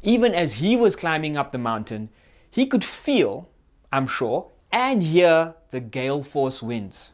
Even 0.03 0.33
as 0.33 0.55
he 0.55 0.75
was 0.75 0.95
climbing 0.95 1.37
up 1.37 1.51
the 1.51 1.57
mountain, 1.57 2.09
he 2.49 2.65
could 2.65 2.83
feel, 2.83 3.49
I'm 3.91 4.07
sure, 4.07 4.49
and 4.71 5.01
hear 5.01 5.55
the 5.71 5.79
gale 5.79 6.23
force 6.23 6.61
winds. 6.61 7.11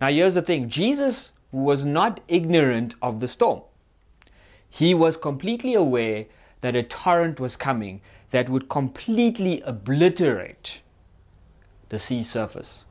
Now, 0.00 0.08
here's 0.08 0.34
the 0.34 0.42
thing 0.42 0.68
Jesus 0.68 1.32
was 1.50 1.84
not 1.84 2.20
ignorant 2.28 2.94
of 3.02 3.20
the 3.20 3.28
storm. 3.28 3.62
He 4.68 4.94
was 4.94 5.16
completely 5.16 5.74
aware 5.74 6.26
that 6.62 6.76
a 6.76 6.82
torrent 6.82 7.38
was 7.38 7.56
coming 7.56 8.00
that 8.30 8.48
would 8.48 8.68
completely 8.68 9.60
obliterate 9.62 10.80
the 11.90 11.98
sea 11.98 12.22
surface. 12.22 12.84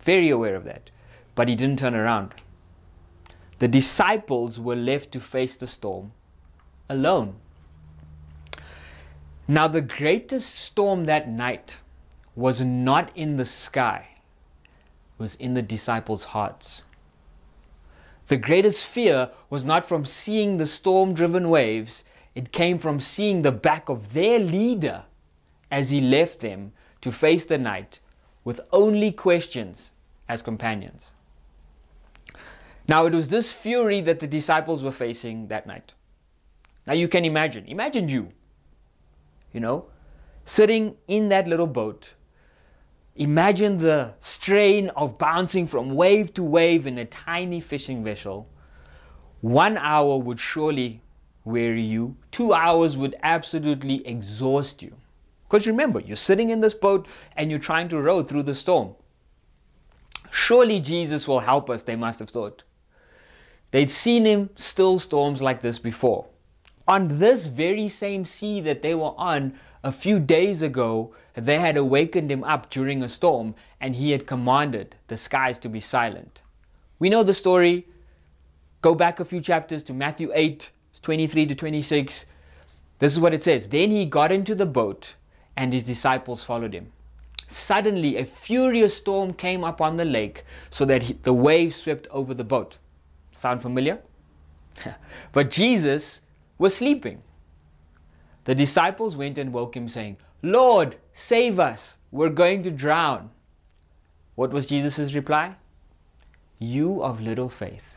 Very 0.00 0.30
aware 0.30 0.54
of 0.54 0.64
that. 0.64 0.90
But 1.34 1.48
he 1.48 1.56
didn't 1.56 1.78
turn 1.80 1.94
around. 1.94 2.34
The 3.62 3.68
disciples 3.68 4.58
were 4.58 4.74
left 4.74 5.12
to 5.12 5.20
face 5.20 5.56
the 5.56 5.68
storm 5.68 6.10
alone. 6.88 7.36
Now, 9.46 9.68
the 9.68 9.80
greatest 9.80 10.52
storm 10.56 11.04
that 11.04 11.28
night 11.28 11.78
was 12.34 12.60
not 12.62 13.16
in 13.16 13.36
the 13.36 13.44
sky, 13.44 14.08
it 14.64 15.22
was 15.22 15.36
in 15.36 15.54
the 15.54 15.62
disciples' 15.62 16.24
hearts. 16.24 16.82
The 18.26 18.36
greatest 18.36 18.84
fear 18.84 19.30
was 19.48 19.64
not 19.64 19.84
from 19.84 20.06
seeing 20.06 20.56
the 20.56 20.66
storm 20.66 21.14
driven 21.14 21.48
waves, 21.48 22.02
it 22.34 22.50
came 22.50 22.80
from 22.80 22.98
seeing 22.98 23.42
the 23.42 23.52
back 23.52 23.88
of 23.88 24.12
their 24.12 24.40
leader 24.40 25.04
as 25.70 25.90
he 25.90 26.00
left 26.00 26.40
them 26.40 26.72
to 27.00 27.12
face 27.12 27.46
the 27.46 27.58
night 27.58 28.00
with 28.42 28.60
only 28.72 29.12
questions 29.12 29.92
as 30.28 30.42
companions. 30.42 31.12
Now, 32.88 33.06
it 33.06 33.12
was 33.12 33.28
this 33.28 33.52
fury 33.52 34.00
that 34.02 34.20
the 34.20 34.26
disciples 34.26 34.82
were 34.82 34.92
facing 34.92 35.48
that 35.48 35.66
night. 35.66 35.94
Now, 36.86 36.94
you 36.94 37.08
can 37.08 37.24
imagine, 37.24 37.66
imagine 37.66 38.08
you, 38.08 38.32
you 39.52 39.60
know, 39.60 39.86
sitting 40.44 40.96
in 41.06 41.28
that 41.28 41.46
little 41.46 41.66
boat. 41.66 42.14
Imagine 43.14 43.78
the 43.78 44.14
strain 44.18 44.88
of 44.90 45.18
bouncing 45.18 45.66
from 45.66 45.94
wave 45.94 46.34
to 46.34 46.42
wave 46.42 46.86
in 46.86 46.98
a 46.98 47.04
tiny 47.04 47.60
fishing 47.60 48.02
vessel. 48.02 48.48
One 49.42 49.76
hour 49.76 50.18
would 50.18 50.40
surely 50.40 51.02
weary 51.44 51.82
you, 51.82 52.16
two 52.30 52.52
hours 52.52 52.96
would 52.96 53.16
absolutely 53.22 54.06
exhaust 54.06 54.82
you. 54.82 54.94
Because 55.44 55.66
remember, 55.66 56.00
you're 56.00 56.16
sitting 56.16 56.50
in 56.50 56.60
this 56.60 56.74
boat 56.74 57.06
and 57.36 57.50
you're 57.50 57.60
trying 57.60 57.88
to 57.90 58.00
row 58.00 58.22
through 58.22 58.44
the 58.44 58.54
storm. 58.54 58.94
Surely 60.30 60.80
Jesus 60.80 61.28
will 61.28 61.40
help 61.40 61.68
us, 61.68 61.82
they 61.82 61.96
must 61.96 62.18
have 62.20 62.30
thought. 62.30 62.64
They'd 63.72 63.90
seen 63.90 64.24
him 64.26 64.50
still 64.54 64.98
storms 64.98 65.42
like 65.42 65.62
this 65.62 65.78
before. 65.78 66.26
On 66.86 67.18
this 67.18 67.46
very 67.46 67.88
same 67.88 68.24
sea 68.24 68.60
that 68.60 68.82
they 68.82 68.94
were 68.94 69.14
on 69.16 69.54
a 69.82 69.90
few 69.90 70.20
days 70.20 70.62
ago, 70.62 71.14
they 71.34 71.58
had 71.58 71.76
awakened 71.76 72.30
him 72.30 72.44
up 72.44 72.70
during 72.70 73.02
a 73.02 73.08
storm 73.08 73.54
and 73.80 73.96
he 73.96 74.12
had 74.12 74.26
commanded 74.26 74.96
the 75.08 75.16
skies 75.16 75.58
to 75.60 75.68
be 75.68 75.80
silent. 75.80 76.42
We 76.98 77.08
know 77.08 77.22
the 77.22 77.34
story. 77.34 77.86
Go 78.82 78.94
back 78.94 79.20
a 79.20 79.24
few 79.24 79.40
chapters 79.40 79.82
to 79.84 79.94
Matthew 79.94 80.30
8, 80.34 80.70
23 81.00 81.46
to 81.46 81.54
26. 81.54 82.26
This 82.98 83.12
is 83.12 83.20
what 83.20 83.34
it 83.34 83.42
says 83.42 83.68
Then 83.70 83.90
he 83.90 84.04
got 84.04 84.30
into 84.30 84.54
the 84.54 84.66
boat 84.66 85.14
and 85.56 85.72
his 85.72 85.84
disciples 85.84 86.44
followed 86.44 86.74
him. 86.74 86.92
Suddenly, 87.48 88.18
a 88.18 88.24
furious 88.24 88.96
storm 88.96 89.32
came 89.32 89.64
up 89.64 89.80
on 89.80 89.96
the 89.96 90.04
lake 90.04 90.44
so 90.70 90.84
that 90.84 91.04
he, 91.04 91.14
the 91.14 91.32
waves 91.32 91.76
swept 91.76 92.06
over 92.10 92.34
the 92.34 92.44
boat. 92.44 92.78
Sound 93.32 93.62
familiar? 93.62 93.98
but 95.32 95.50
Jesus 95.50 96.22
was 96.58 96.74
sleeping. 96.76 97.22
The 98.44 98.54
disciples 98.54 99.16
went 99.16 99.38
and 99.38 99.52
woke 99.52 99.76
him, 99.76 99.88
saying, 99.88 100.16
Lord, 100.42 100.96
save 101.12 101.60
us, 101.60 101.98
we're 102.10 102.28
going 102.28 102.62
to 102.64 102.70
drown. 102.70 103.30
What 104.34 104.50
was 104.52 104.66
Jesus' 104.66 105.14
reply? 105.14 105.56
You 106.58 107.02
of 107.02 107.20
little 107.20 107.48
faith, 107.48 107.92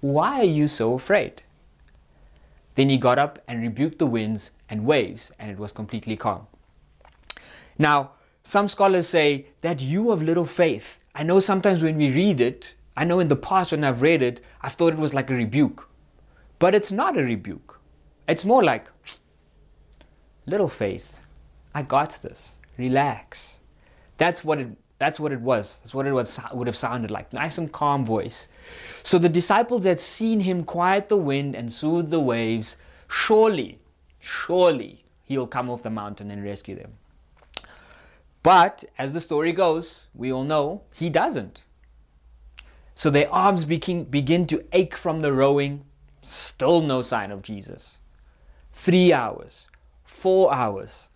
why 0.00 0.40
are 0.40 0.44
you 0.44 0.68
so 0.68 0.94
afraid? 0.94 1.42
Then 2.74 2.88
he 2.88 2.96
got 2.96 3.18
up 3.18 3.38
and 3.46 3.60
rebuked 3.60 3.98
the 3.98 4.06
winds 4.06 4.52
and 4.68 4.86
waves, 4.86 5.30
and 5.38 5.50
it 5.50 5.58
was 5.58 5.72
completely 5.72 6.16
calm. 6.16 6.46
Now, 7.78 8.12
some 8.42 8.68
scholars 8.68 9.08
say 9.08 9.46
that 9.60 9.80
you 9.80 10.10
of 10.10 10.22
little 10.22 10.46
faith. 10.46 10.98
I 11.14 11.22
know 11.22 11.40
sometimes 11.40 11.82
when 11.82 11.96
we 11.96 12.10
read 12.10 12.40
it, 12.40 12.74
I 12.96 13.04
know 13.04 13.20
in 13.20 13.28
the 13.28 13.36
past 13.36 13.72
when 13.72 13.84
I've 13.84 14.02
read 14.02 14.22
it, 14.22 14.40
I've 14.60 14.72
thought 14.72 14.92
it 14.92 14.98
was 14.98 15.14
like 15.14 15.30
a 15.30 15.34
rebuke. 15.34 15.88
But 16.58 16.74
it's 16.74 16.92
not 16.92 17.18
a 17.18 17.22
rebuke. 17.22 17.80
It's 18.28 18.44
more 18.44 18.62
like, 18.62 18.90
little 20.46 20.68
faith, 20.68 21.26
I 21.74 21.82
got 21.82 22.10
this. 22.22 22.56
Relax. 22.76 23.60
That's 24.18 24.44
what 24.44 24.58
it 24.58 24.68
that's 25.00 25.18
what 25.18 25.32
it 25.32 25.40
was. 25.40 25.78
That's 25.78 25.94
what 25.94 26.06
it 26.06 26.12
was, 26.12 26.38
would 26.52 26.66
have 26.66 26.76
sounded 26.76 27.10
like. 27.10 27.32
Nice 27.32 27.56
and 27.56 27.72
calm 27.72 28.04
voice. 28.04 28.48
So 29.02 29.18
the 29.18 29.30
disciples 29.30 29.86
had 29.86 29.98
seen 29.98 30.40
him 30.40 30.62
quiet 30.62 31.08
the 31.08 31.16
wind 31.16 31.56
and 31.56 31.72
soothe 31.72 32.10
the 32.10 32.20
waves. 32.20 32.76
Surely, 33.08 33.78
surely 34.18 35.02
he'll 35.24 35.46
come 35.46 35.70
off 35.70 35.82
the 35.82 35.88
mountain 35.88 36.30
and 36.30 36.44
rescue 36.44 36.76
them. 36.76 36.92
But 38.42 38.84
as 38.98 39.14
the 39.14 39.22
story 39.22 39.52
goes, 39.52 40.06
we 40.14 40.30
all 40.30 40.44
know 40.44 40.82
he 40.94 41.08
doesn't. 41.08 41.62
So 43.00 43.08
their 43.08 43.32
arms 43.32 43.64
begin, 43.64 44.04
begin 44.04 44.46
to 44.48 44.62
ache 44.74 44.94
from 44.94 45.22
the 45.22 45.32
rowing. 45.32 45.86
Still 46.20 46.82
no 46.82 47.00
sign 47.00 47.30
of 47.30 47.40
Jesus. 47.40 47.96
Three 48.74 49.10
hours, 49.10 49.68
four 50.04 50.52
hours. 50.52 51.08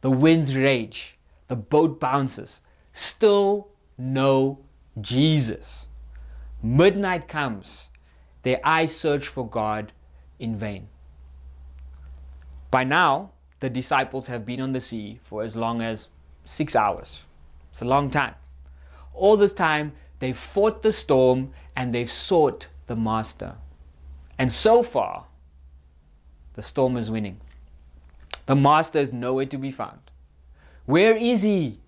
The 0.00 0.10
winds 0.10 0.56
rage. 0.56 1.16
The 1.46 1.54
boat 1.54 2.00
bounces. 2.00 2.60
Still 2.92 3.68
no 3.96 4.58
Jesus. 5.00 5.86
Midnight 6.60 7.28
comes. 7.28 7.90
Their 8.42 8.58
eyes 8.64 8.96
search 8.96 9.28
for 9.28 9.48
God 9.48 9.92
in 10.40 10.58
vain. 10.58 10.88
By 12.72 12.82
now, 12.82 13.30
the 13.60 13.70
disciples 13.70 14.26
have 14.26 14.44
been 14.44 14.60
on 14.60 14.72
the 14.72 14.80
sea 14.80 15.20
for 15.22 15.44
as 15.44 15.54
long 15.54 15.82
as 15.82 16.10
six 16.44 16.74
hours. 16.74 17.22
It's 17.70 17.80
a 17.80 17.84
long 17.84 18.10
time. 18.10 18.34
All 19.14 19.36
this 19.36 19.54
time, 19.54 19.92
They've 20.18 20.36
fought 20.36 20.82
the 20.82 20.92
storm 20.92 21.52
and 21.76 21.92
they've 21.92 22.10
sought 22.10 22.68
the 22.86 22.96
master. 22.96 23.54
And 24.38 24.50
so 24.52 24.82
far, 24.82 25.26
the 26.54 26.62
storm 26.62 26.96
is 26.96 27.10
winning. 27.10 27.40
The 28.46 28.56
master 28.56 28.98
is 28.98 29.12
nowhere 29.12 29.46
to 29.46 29.58
be 29.58 29.70
found. 29.70 30.00
Where 30.86 31.16
is 31.16 31.42
he? 31.42 31.80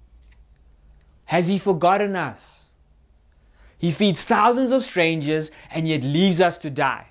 Has 1.24 1.48
he 1.48 1.58
forgotten 1.58 2.16
us? 2.16 2.66
He 3.78 3.92
feeds 3.92 4.24
thousands 4.24 4.72
of 4.72 4.84
strangers 4.84 5.50
and 5.70 5.88
yet 5.88 6.02
leaves 6.02 6.40
us 6.40 6.58
to 6.58 6.70
die. 6.70 7.06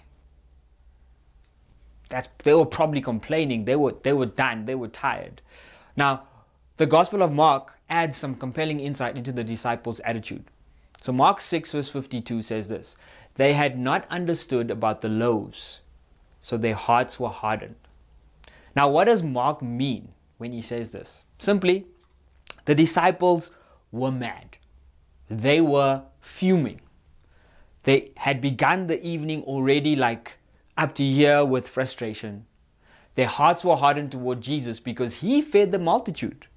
That's, 2.10 2.29
they 2.43 2.53
were 2.53 2.65
probably 2.65 3.01
complaining. 3.01 3.65
They 3.65 3.75
were, 3.75 3.95
they 4.03 4.13
were 4.13 4.25
done. 4.25 4.65
They 4.65 4.75
were 4.75 4.88
tired. 4.88 5.41
Now, 5.95 6.23
the 6.77 6.86
Gospel 6.86 7.23
of 7.23 7.32
Mark 7.32 7.77
adds 7.89 8.17
some 8.17 8.36
compelling 8.36 8.79
insight 8.79 9.17
into 9.17 9.32
the 9.32 9.43
disciples' 9.43 9.99
attitude. 10.01 10.43
So 11.01 11.13
Mark 11.13 11.39
6 11.41 11.71
verse 11.71 11.89
52 11.89 12.41
says 12.41 12.67
this 12.67 12.97
They 13.35 13.53
had 13.53 13.79
not 13.79 14.05
understood 14.09 14.69
about 14.69 15.01
the 15.01 15.09
loaves, 15.09 15.81
so 16.41 16.57
their 16.57 16.75
hearts 16.75 17.19
were 17.19 17.29
hardened. 17.29 17.75
Now, 18.75 18.89
what 18.89 19.05
does 19.05 19.23
Mark 19.23 19.62
mean 19.62 20.09
when 20.38 20.51
he 20.51 20.62
says 20.62 20.91
this? 20.91 21.25
Simply, 21.38 21.85
the 22.65 22.75
disciples 22.75 23.51
were 23.91 24.12
mad. 24.12 24.57
They 25.29 25.62
were 25.62 26.03
fuming. 26.21 26.81
They 27.83 28.12
had 28.17 28.41
begun 28.41 28.88
the 28.88 29.03
evening 29.05 29.43
already 29.43 29.95
like 29.95 30.38
up 30.77 30.95
to 30.95 31.03
here 31.03 31.43
with 31.45 31.67
frustration. 31.67 32.45
Their 33.15 33.27
hearts 33.27 33.63
were 33.63 33.75
hardened 33.75 34.12
toward 34.12 34.41
Jesus 34.41 34.79
because 34.79 35.15
he 35.15 35.41
fed 35.41 35.71
the 35.71 35.79
multitude. 35.79 36.47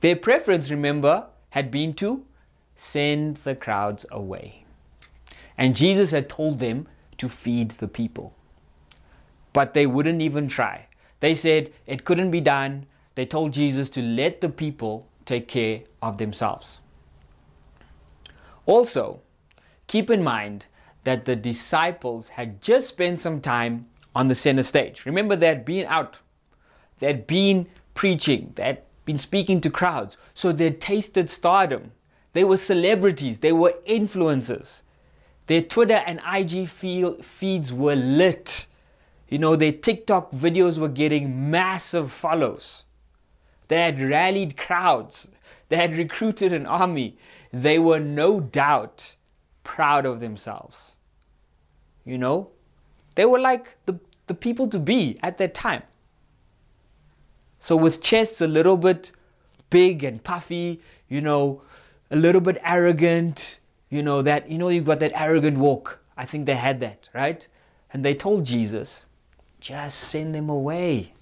Their 0.00 0.16
preference, 0.16 0.70
remember, 0.70 1.26
had 1.50 1.70
been 1.70 1.94
to 1.94 2.24
send 2.74 3.36
the 3.38 3.54
crowds 3.54 4.06
away. 4.10 4.64
And 5.58 5.76
Jesus 5.76 6.10
had 6.10 6.28
told 6.28 6.58
them 6.58 6.88
to 7.18 7.28
feed 7.28 7.72
the 7.72 7.88
people. 7.88 8.34
But 9.52 9.74
they 9.74 9.86
wouldn't 9.86 10.22
even 10.22 10.48
try. 10.48 10.86
They 11.20 11.34
said 11.34 11.72
it 11.86 12.04
couldn't 12.04 12.30
be 12.30 12.40
done. 12.40 12.86
They 13.14 13.26
told 13.26 13.52
Jesus 13.52 13.90
to 13.90 14.02
let 14.02 14.40
the 14.40 14.48
people 14.48 15.06
take 15.24 15.46
care 15.46 15.82
of 16.00 16.18
themselves. 16.18 16.80
Also, 18.66 19.20
keep 19.86 20.10
in 20.10 20.22
mind 20.22 20.66
that 21.04 21.24
the 21.24 21.36
disciples 21.36 22.28
had 22.28 22.62
just 22.62 22.88
spent 22.88 23.18
some 23.18 23.40
time 23.40 23.86
on 24.14 24.28
the 24.28 24.34
center 24.34 24.62
stage. 24.62 25.04
Remember, 25.04 25.36
they 25.36 25.46
had 25.46 25.64
been 25.64 25.86
out, 25.86 26.18
they 26.98 27.06
had 27.06 27.26
been 27.26 27.66
preaching, 27.94 28.52
they 28.54 28.64
had 28.64 28.82
been 29.04 29.18
speaking 29.18 29.60
to 29.60 29.70
crowds, 29.70 30.16
so 30.34 30.52
they 30.52 30.70
tasted 30.70 31.28
stardom. 31.28 31.92
They 32.32 32.44
were 32.44 32.56
celebrities, 32.56 33.40
they 33.40 33.52
were 33.52 33.74
influencers. 33.86 34.82
Their 35.46 35.62
Twitter 35.62 36.02
and 36.06 36.20
IG 36.26 36.68
feeds 36.68 37.72
were 37.72 37.96
lit. 37.96 38.66
You 39.28 39.38
know, 39.38 39.56
their 39.56 39.72
TikTok 39.72 40.30
videos 40.30 40.78
were 40.78 40.88
getting 40.88 41.50
massive 41.50 42.12
follows. 42.12 42.84
They 43.68 43.80
had 43.80 44.00
rallied 44.00 44.56
crowds. 44.56 45.30
They 45.68 45.76
had 45.76 45.96
recruited 45.96 46.52
an 46.52 46.66
army. 46.66 47.16
They 47.52 47.78
were 47.78 47.98
no 47.98 48.40
doubt 48.40 49.16
proud 49.64 50.06
of 50.06 50.20
themselves. 50.20 50.96
You 52.04 52.18
know, 52.18 52.50
they 53.14 53.24
were 53.24 53.38
like 53.38 53.78
the, 53.86 53.98
the 54.26 54.34
people 54.34 54.68
to 54.68 54.78
be 54.78 55.18
at 55.22 55.38
that 55.38 55.54
time. 55.54 55.82
So, 57.58 57.76
with 57.76 58.02
chests 58.02 58.40
a 58.40 58.48
little 58.48 58.76
bit 58.76 59.12
big 59.70 60.04
and 60.04 60.22
puffy, 60.22 60.80
you 61.08 61.20
know, 61.20 61.62
a 62.12 62.16
little 62.16 62.42
bit 62.42 62.60
arrogant, 62.62 63.58
you 63.88 64.02
know, 64.02 64.20
that, 64.20 64.50
you 64.50 64.58
know, 64.58 64.68
you've 64.68 64.84
got 64.84 65.00
that 65.00 65.12
arrogant 65.14 65.56
walk. 65.56 66.00
I 66.14 66.26
think 66.26 66.44
they 66.44 66.54
had 66.54 66.78
that, 66.80 67.08
right? 67.14 67.48
And 67.90 68.04
they 68.04 68.14
told 68.14 68.44
Jesus, 68.44 69.06
just 69.60 69.98
send 69.98 70.34
them 70.34 70.50
away. 70.50 71.14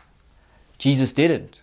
Jesus 0.79 1.13
didn't. 1.13 1.63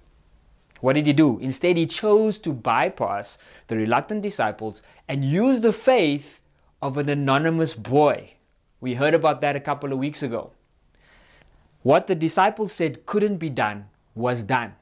What 0.80 0.94
did 0.94 1.08
he 1.08 1.14
do? 1.14 1.40
Instead, 1.40 1.76
he 1.76 1.86
chose 1.86 2.40
to 2.40 2.54
bypass 2.54 3.38
the 3.68 3.76
reluctant 3.76 4.22
disciples 4.22 4.82
and 5.10 5.26
use 5.26 5.60
the 5.60 5.74
faith 5.74 6.40
of 6.82 6.98
an 6.98 7.10
anonymous 7.10 7.74
boy. 7.74 8.34
We 8.80 8.94
heard 8.94 9.14
about 9.14 9.42
that 9.42 9.56
a 9.56 9.60
couple 9.60 9.92
of 9.92 10.00
weeks 10.00 10.24
ago. 10.24 10.52
What 11.82 12.08
the 12.08 12.16
disciples 12.16 12.72
said 12.72 13.06
couldn't 13.06 13.38
be 13.38 13.50
done 13.50 13.90
was 14.16 14.44
done. 14.44 14.76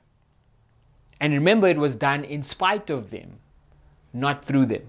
And 1.19 1.33
remember, 1.33 1.67
it 1.67 1.77
was 1.77 1.95
done 1.95 2.23
in 2.23 2.43
spite 2.43 2.89
of 2.89 3.09
them 3.09 3.39
not 4.15 4.43
through 4.43 4.65
them. 4.65 4.83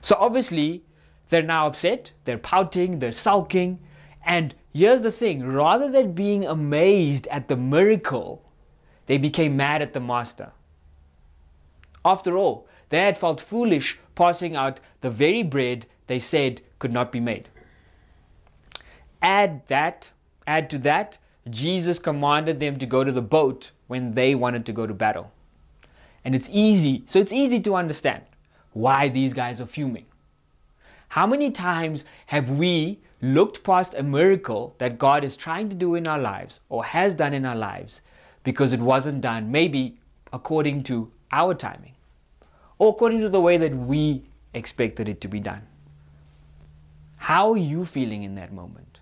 So 0.00 0.16
obviously, 0.18 0.82
they're 1.28 1.42
now 1.42 1.66
upset, 1.66 2.12
they're 2.24 2.38
pouting, 2.38 2.98
they're 2.98 3.12
sulking. 3.12 3.78
And 4.24 4.54
here's 4.72 5.02
the 5.02 5.12
thing 5.12 5.44
rather 5.44 5.90
than 5.90 6.12
being 6.12 6.44
amazed 6.44 7.26
at 7.28 7.48
the 7.48 7.56
miracle, 7.56 8.42
they 9.06 9.18
became 9.18 9.56
mad 9.56 9.82
at 9.82 9.92
the 9.92 10.00
master. 10.00 10.52
After 12.04 12.36
all, 12.36 12.68
they 12.88 13.00
had 13.00 13.18
felt 13.18 13.40
foolish 13.40 13.98
passing 14.14 14.56
out 14.56 14.80
the 15.00 15.10
very 15.10 15.42
bread 15.42 15.86
they 16.06 16.18
said 16.18 16.62
could 16.78 16.92
not 16.92 17.10
be 17.10 17.20
made. 17.20 17.48
Add 19.20 19.66
that, 19.66 20.12
add 20.46 20.70
to 20.70 20.78
that, 20.78 21.18
Jesus 21.50 21.98
commanded 21.98 22.60
them 22.60 22.78
to 22.78 22.86
go 22.86 23.02
to 23.02 23.12
the 23.12 23.22
boat 23.22 23.72
when 23.86 24.14
they 24.14 24.34
wanted 24.34 24.66
to 24.66 24.72
go 24.72 24.86
to 24.86 24.94
battle. 24.94 25.32
And 26.24 26.34
it's 26.34 26.50
easy, 26.52 27.04
so 27.06 27.18
it's 27.18 27.32
easy 27.32 27.60
to 27.60 27.74
understand 27.74 28.22
why 28.76 29.08
these 29.08 29.32
guys 29.32 29.58
are 29.58 29.66
fuming. 29.66 30.04
How 31.08 31.26
many 31.26 31.50
times 31.50 32.04
have 32.26 32.50
we 32.50 33.00
looked 33.22 33.64
past 33.64 33.94
a 33.94 34.02
miracle 34.02 34.74
that 34.76 34.98
God 34.98 35.24
is 35.24 35.34
trying 35.34 35.70
to 35.70 35.74
do 35.74 35.94
in 35.94 36.06
our 36.06 36.18
lives 36.18 36.60
or 36.68 36.84
has 36.84 37.14
done 37.14 37.32
in 37.32 37.46
our 37.46 37.56
lives 37.56 38.02
because 38.44 38.74
it 38.74 38.80
wasn't 38.80 39.22
done 39.22 39.50
maybe 39.50 39.98
according 40.30 40.82
to 40.84 41.10
our 41.32 41.54
timing 41.54 41.94
or 42.78 42.90
according 42.90 43.20
to 43.20 43.30
the 43.30 43.40
way 43.40 43.56
that 43.56 43.74
we 43.74 44.22
expected 44.52 45.08
it 45.08 45.22
to 45.22 45.28
be 45.28 45.40
done? 45.40 45.66
How 47.16 47.52
are 47.52 47.56
you 47.56 47.86
feeling 47.86 48.24
in 48.24 48.34
that 48.34 48.52
moment? 48.52 49.00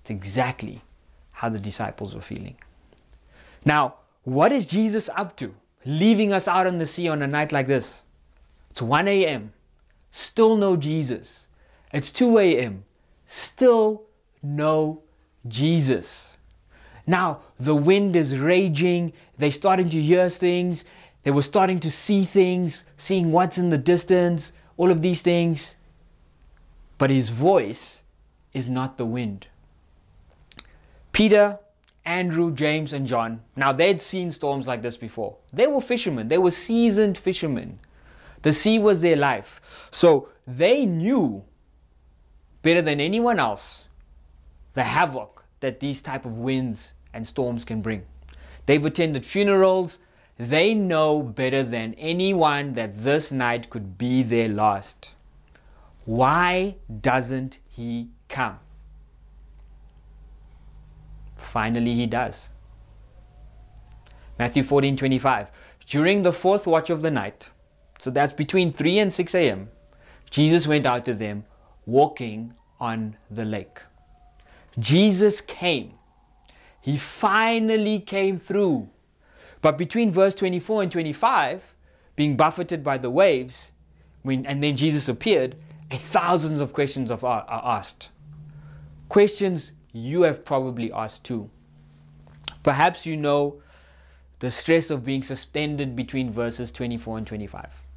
It's 0.00 0.10
exactly 0.10 0.80
how 1.32 1.50
the 1.50 1.60
disciples 1.60 2.14
were 2.14 2.22
feeling. 2.22 2.56
Now, 3.66 3.96
what 4.24 4.50
is 4.50 4.66
Jesus 4.66 5.10
up 5.14 5.36
to? 5.36 5.54
Leaving 5.84 6.32
us 6.32 6.48
out 6.48 6.66
on 6.66 6.78
the 6.78 6.86
sea 6.86 7.08
on 7.08 7.20
a 7.20 7.26
night 7.26 7.52
like 7.52 7.66
this. 7.66 8.04
It's 8.78 8.82
1 8.84 9.08
a.m. 9.08 9.52
Still 10.12 10.56
no 10.56 10.76
Jesus. 10.76 11.48
It's 11.92 12.12
2 12.12 12.38
a.m. 12.38 12.84
Still 13.26 14.04
no 14.40 15.02
Jesus. 15.48 16.36
Now, 17.04 17.40
the 17.58 17.74
wind 17.74 18.14
is 18.14 18.38
raging. 18.38 19.14
They're 19.36 19.50
starting 19.50 19.88
to 19.88 20.00
hear 20.00 20.30
things. 20.30 20.84
They 21.24 21.32
were 21.32 21.42
starting 21.42 21.80
to 21.80 21.90
see 21.90 22.24
things, 22.24 22.84
seeing 22.96 23.32
what's 23.32 23.58
in 23.58 23.70
the 23.70 23.78
distance, 23.78 24.52
all 24.76 24.92
of 24.92 25.02
these 25.02 25.22
things. 25.22 25.74
But 26.98 27.10
his 27.10 27.30
voice 27.30 28.04
is 28.52 28.70
not 28.70 28.96
the 28.96 29.06
wind. 29.06 29.48
Peter, 31.10 31.58
Andrew, 32.04 32.54
James, 32.54 32.92
and 32.92 33.08
John, 33.08 33.42
now 33.56 33.72
they'd 33.72 34.00
seen 34.00 34.30
storms 34.30 34.68
like 34.68 34.82
this 34.82 34.96
before. 34.96 35.34
They 35.52 35.66
were 35.66 35.80
fishermen, 35.80 36.28
they 36.28 36.38
were 36.38 36.52
seasoned 36.52 37.18
fishermen. 37.18 37.80
The 38.42 38.52
sea 38.52 38.78
was 38.78 39.00
their 39.00 39.16
life. 39.16 39.60
So 39.90 40.28
they 40.46 40.86
knew 40.86 41.44
better 42.62 42.82
than 42.82 43.00
anyone 43.00 43.38
else 43.38 43.84
the 44.74 44.84
havoc 44.84 45.44
that 45.60 45.80
these 45.80 46.00
type 46.00 46.24
of 46.24 46.38
winds 46.38 46.94
and 47.12 47.26
storms 47.26 47.64
can 47.64 47.82
bring. 47.82 48.04
They've 48.66 48.84
attended 48.84 49.26
funerals. 49.26 49.98
They 50.38 50.74
know 50.74 51.22
better 51.22 51.62
than 51.62 51.94
anyone 51.94 52.74
that 52.74 53.02
this 53.02 53.32
night 53.32 53.70
could 53.70 53.98
be 53.98 54.22
their 54.22 54.48
last. 54.48 55.12
Why 56.04 56.76
doesn't 57.00 57.58
he 57.66 58.10
come? 58.28 58.58
Finally, 61.36 61.94
he 61.94 62.06
does. 62.06 62.50
Matthew 64.38 64.62
14 64.62 64.96
25. 64.96 65.50
During 65.86 66.22
the 66.22 66.32
fourth 66.32 66.66
watch 66.66 66.90
of 66.90 67.02
the 67.02 67.10
night, 67.10 67.50
so 67.98 68.10
that's 68.10 68.32
between 68.32 68.72
3 68.72 68.98
and 69.00 69.12
6 69.12 69.34
a.m., 69.34 69.68
Jesus 70.30 70.66
went 70.66 70.86
out 70.86 71.04
to 71.06 71.14
them 71.14 71.44
walking 71.86 72.54
on 72.80 73.16
the 73.30 73.44
lake. 73.44 73.80
Jesus 74.78 75.40
came. 75.40 75.94
He 76.80 76.96
finally 76.96 77.98
came 77.98 78.38
through. 78.38 78.88
But 79.60 79.76
between 79.76 80.12
verse 80.12 80.34
24 80.34 80.84
and 80.84 80.92
25, 80.92 81.74
being 82.14 82.36
buffeted 82.36 82.84
by 82.84 82.98
the 82.98 83.10
waves, 83.10 83.72
when, 84.22 84.46
and 84.46 84.62
then 84.62 84.76
Jesus 84.76 85.08
appeared, 85.08 85.56
thousands 85.90 86.60
of 86.60 86.72
questions 86.72 87.10
are, 87.10 87.24
are 87.24 87.78
asked. 87.78 88.10
Questions 89.08 89.72
you 89.92 90.22
have 90.22 90.44
probably 90.44 90.92
asked 90.92 91.24
too. 91.24 91.50
Perhaps 92.62 93.06
you 93.06 93.16
know 93.16 93.62
the 94.38 94.50
stress 94.50 94.90
of 94.90 95.04
being 95.04 95.22
suspended 95.22 95.96
between 95.96 96.30
verses 96.30 96.70
24 96.70 97.18
and 97.18 97.26
25. 97.26 97.87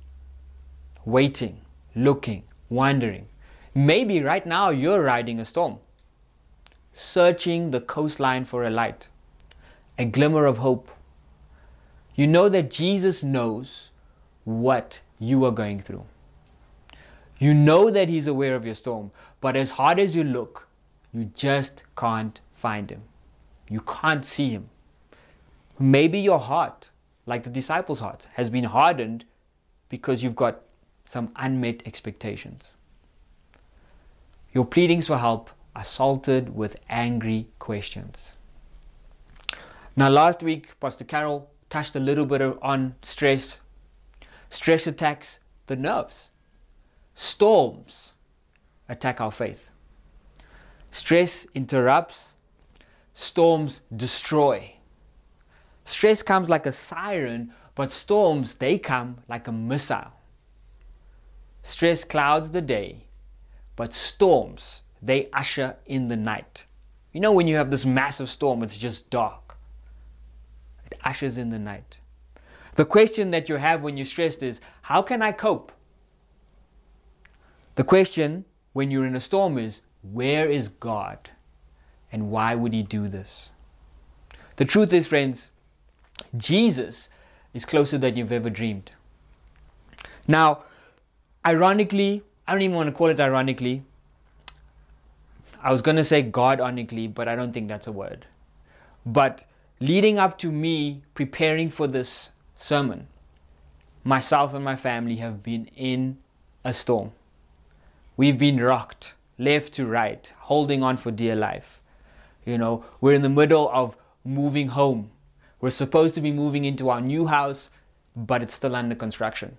Waiting, 1.05 1.61
looking, 1.95 2.43
wondering. 2.69 3.27
Maybe 3.73 4.21
right 4.21 4.45
now 4.45 4.69
you're 4.69 5.03
riding 5.03 5.39
a 5.39 5.45
storm, 5.45 5.79
searching 6.91 7.71
the 7.71 7.81
coastline 7.81 8.45
for 8.45 8.63
a 8.63 8.69
light, 8.69 9.07
a 9.97 10.05
glimmer 10.05 10.45
of 10.45 10.59
hope. 10.59 10.91
You 12.15 12.27
know 12.27 12.49
that 12.49 12.69
Jesus 12.69 13.23
knows 13.23 13.91
what 14.43 15.01
you 15.17 15.43
are 15.45 15.51
going 15.51 15.79
through. 15.79 16.05
You 17.39 17.53
know 17.53 17.89
that 17.89 18.09
He's 18.09 18.27
aware 18.27 18.55
of 18.55 18.65
your 18.65 18.75
storm, 18.75 19.11
but 19.39 19.55
as 19.55 19.71
hard 19.71 19.99
as 19.99 20.15
you 20.15 20.23
look, 20.23 20.67
you 21.11 21.25
just 21.25 21.83
can't 21.97 22.39
find 22.53 22.89
Him. 22.89 23.01
You 23.69 23.79
can't 23.81 24.25
see 24.25 24.49
Him. 24.49 24.69
Maybe 25.79 26.19
your 26.19 26.39
heart, 26.39 26.89
like 27.25 27.43
the 27.43 27.49
disciples' 27.49 27.99
heart, 28.01 28.27
has 28.33 28.51
been 28.51 28.65
hardened 28.65 29.25
because 29.89 30.23
you've 30.23 30.35
got 30.35 30.61
some 31.11 31.29
unmet 31.35 31.83
expectations. 31.85 32.71
Your 34.53 34.63
pleadings 34.63 35.07
for 35.07 35.17
help 35.17 35.49
are 35.75 35.83
salted 35.83 36.55
with 36.55 36.77
angry 36.87 37.47
questions. 37.59 38.37
Now, 39.97 40.07
last 40.07 40.41
week, 40.41 40.79
Pastor 40.79 41.03
Carol 41.03 41.49
touched 41.69 41.97
a 41.97 41.99
little 41.99 42.25
bit 42.25 42.41
on 42.61 42.95
stress. 43.01 43.59
Stress 44.49 44.87
attacks 44.87 45.41
the 45.67 45.75
nerves. 45.75 46.31
Storms 47.13 48.13
attack 48.87 49.19
our 49.19 49.33
faith. 49.33 49.69
Stress 50.91 51.45
interrupts, 51.53 52.35
storms 53.13 53.81
destroy. 53.97 54.75
Stress 55.83 56.23
comes 56.23 56.47
like 56.47 56.65
a 56.65 56.71
siren, 56.71 57.53
but 57.75 57.91
storms, 57.91 58.55
they 58.55 58.77
come 58.77 59.17
like 59.27 59.49
a 59.49 59.51
missile. 59.51 60.13
Stress 61.63 62.03
clouds 62.03 62.51
the 62.51 62.61
day, 62.61 63.05
but 63.75 63.93
storms, 63.93 64.81
they 65.01 65.29
usher 65.31 65.75
in 65.85 66.07
the 66.07 66.17
night. 66.17 66.65
You 67.13 67.19
know, 67.19 67.31
when 67.31 67.47
you 67.47 67.55
have 67.55 67.71
this 67.71 67.85
massive 67.85 68.29
storm, 68.29 68.63
it's 68.63 68.77
just 68.77 69.09
dark. 69.09 69.57
It 70.85 70.97
ushers 71.03 71.37
in 71.37 71.49
the 71.49 71.59
night. 71.59 71.99
The 72.75 72.85
question 72.85 73.31
that 73.31 73.49
you 73.49 73.55
have 73.55 73.81
when 73.81 73.97
you're 73.97 74.05
stressed 74.05 74.43
is 74.43 74.61
how 74.83 75.01
can 75.01 75.21
I 75.21 75.31
cope? 75.31 75.71
The 77.75 77.83
question 77.83 78.45
when 78.73 78.91
you're 78.91 79.05
in 79.05 79.15
a 79.15 79.19
storm 79.19 79.57
is 79.57 79.81
where 80.01 80.49
is 80.49 80.69
God 80.69 81.29
and 82.11 82.31
why 82.31 82.55
would 82.55 82.73
He 82.73 82.83
do 82.83 83.07
this? 83.07 83.49
The 84.55 84.65
truth 84.65 84.93
is, 84.93 85.07
friends, 85.07 85.51
Jesus 86.37 87.09
is 87.53 87.65
closer 87.65 87.97
than 87.97 88.15
you've 88.15 88.31
ever 88.31 88.49
dreamed. 88.49 88.91
Now, 90.27 90.63
ironically, 91.45 92.23
I 92.47 92.53
don't 92.53 92.61
even 92.61 92.75
want 92.75 92.87
to 92.87 92.93
call 92.93 93.07
it 93.07 93.19
ironically. 93.19 93.83
I 95.61 95.71
was 95.71 95.81
going 95.81 95.97
to 95.97 96.03
say 96.03 96.21
God 96.21 96.59
ironically, 96.59 97.07
but 97.07 97.27
I 97.27 97.35
don't 97.35 97.53
think 97.53 97.67
that's 97.67 97.87
a 97.87 97.91
word. 97.91 98.25
But 99.05 99.45
leading 99.79 100.17
up 100.17 100.37
to 100.39 100.51
me 100.51 101.03
preparing 101.13 101.69
for 101.69 101.87
this 101.87 102.31
sermon, 102.55 103.07
myself 104.03 104.53
and 104.53 104.63
my 104.63 104.75
family 104.75 105.17
have 105.17 105.43
been 105.43 105.67
in 105.75 106.17
a 106.63 106.73
storm. 106.73 107.11
We've 108.17 108.37
been 108.37 108.59
rocked 108.59 109.13
left 109.37 109.73
to 109.73 109.85
right, 109.87 110.31
holding 110.37 110.83
on 110.83 110.97
for 110.97 111.09
dear 111.09 111.35
life. 111.35 111.81
You 112.45 112.57
know, 112.57 112.85
we're 112.99 113.13
in 113.13 113.23
the 113.23 113.29
middle 113.29 113.69
of 113.73 113.97
moving 114.23 114.67
home. 114.67 115.09
We're 115.59 115.71
supposed 115.71 116.15
to 116.15 116.21
be 116.21 116.31
moving 116.31 116.65
into 116.65 116.89
our 116.89 117.01
new 117.01 117.25
house, 117.27 117.71
but 118.15 118.43
it's 118.43 118.53
still 118.53 118.75
under 118.75 118.95
construction. 118.95 119.57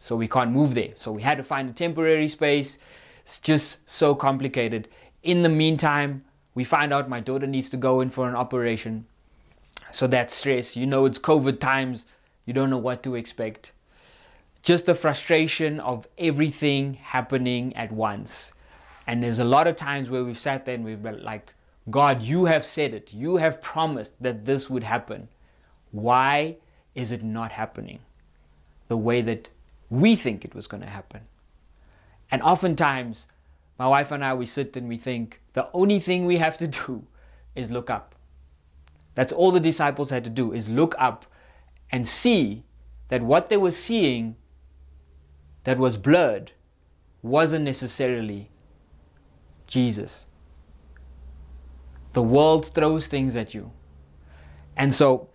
So 0.00 0.16
we 0.16 0.28
can't 0.28 0.50
move 0.50 0.74
there. 0.74 0.92
So 0.94 1.12
we 1.12 1.20
had 1.20 1.36
to 1.36 1.44
find 1.44 1.68
a 1.68 1.74
temporary 1.74 2.26
space. 2.26 2.78
It's 3.22 3.38
just 3.38 3.88
so 3.88 4.14
complicated. 4.14 4.88
In 5.22 5.42
the 5.42 5.50
meantime, 5.50 6.24
we 6.54 6.64
find 6.64 6.90
out 6.90 7.10
my 7.10 7.20
daughter 7.20 7.46
needs 7.46 7.68
to 7.68 7.76
go 7.76 8.00
in 8.00 8.08
for 8.08 8.26
an 8.26 8.34
operation. 8.34 9.04
So 9.92 10.06
that's 10.06 10.34
stress. 10.34 10.74
You 10.74 10.86
know, 10.86 11.04
it's 11.04 11.18
COVID 11.18 11.60
times. 11.60 12.06
You 12.46 12.54
don't 12.54 12.70
know 12.70 12.78
what 12.78 13.02
to 13.02 13.14
expect 13.14 13.72
just 14.62 14.86
the 14.86 14.94
frustration 14.94 15.80
of 15.80 16.08
everything 16.16 16.94
happening 16.94 17.76
at 17.76 17.92
once. 17.92 18.54
And 19.06 19.22
there's 19.22 19.38
a 19.38 19.44
lot 19.44 19.66
of 19.66 19.76
times 19.76 20.08
where 20.08 20.24
we've 20.24 20.38
sat 20.38 20.64
there 20.64 20.76
and 20.76 20.84
we've 20.84 21.02
been 21.02 21.22
like, 21.22 21.52
God, 21.90 22.22
you 22.22 22.46
have 22.46 22.64
said 22.64 22.94
it. 22.94 23.12
You 23.12 23.36
have 23.36 23.60
promised 23.60 24.14
that 24.22 24.46
this 24.46 24.70
would 24.70 24.82
happen. 24.82 25.28
Why 25.92 26.56
is 26.94 27.12
it 27.12 27.22
not 27.22 27.52
happening 27.52 27.98
the 28.88 28.96
way 28.96 29.20
that 29.20 29.50
we 29.90 30.16
think 30.16 30.44
it 30.44 30.54
was 30.54 30.66
going 30.66 30.82
to 30.82 30.88
happen? 30.88 31.22
And 32.30 32.42
oftentimes, 32.42 33.28
my 33.78 33.88
wife 33.88 34.12
and 34.12 34.24
I, 34.24 34.34
we 34.34 34.46
sit 34.46 34.76
and 34.76 34.88
we 34.88 34.98
think 34.98 35.40
the 35.52 35.68
only 35.72 36.00
thing 36.00 36.26
we 36.26 36.38
have 36.38 36.56
to 36.58 36.68
do 36.68 37.04
is 37.54 37.70
look 37.70 37.90
up. 37.90 38.14
That's 39.14 39.32
all 39.32 39.50
the 39.50 39.60
disciples 39.60 40.10
had 40.10 40.24
to 40.24 40.30
do 40.30 40.52
is 40.52 40.68
look 40.68 40.94
up 40.98 41.26
and 41.90 42.06
see 42.06 42.62
that 43.08 43.22
what 43.22 43.48
they 43.48 43.56
were 43.56 43.72
seeing 43.72 44.36
that 45.64 45.78
was 45.78 45.96
blurred 45.96 46.52
wasn't 47.22 47.64
necessarily 47.64 48.50
Jesus. 49.66 50.26
The 52.12 52.22
world 52.22 52.66
throws 52.74 53.08
things 53.08 53.36
at 53.36 53.54
you. 53.54 53.70
And 54.76 54.92
so, 54.92 55.28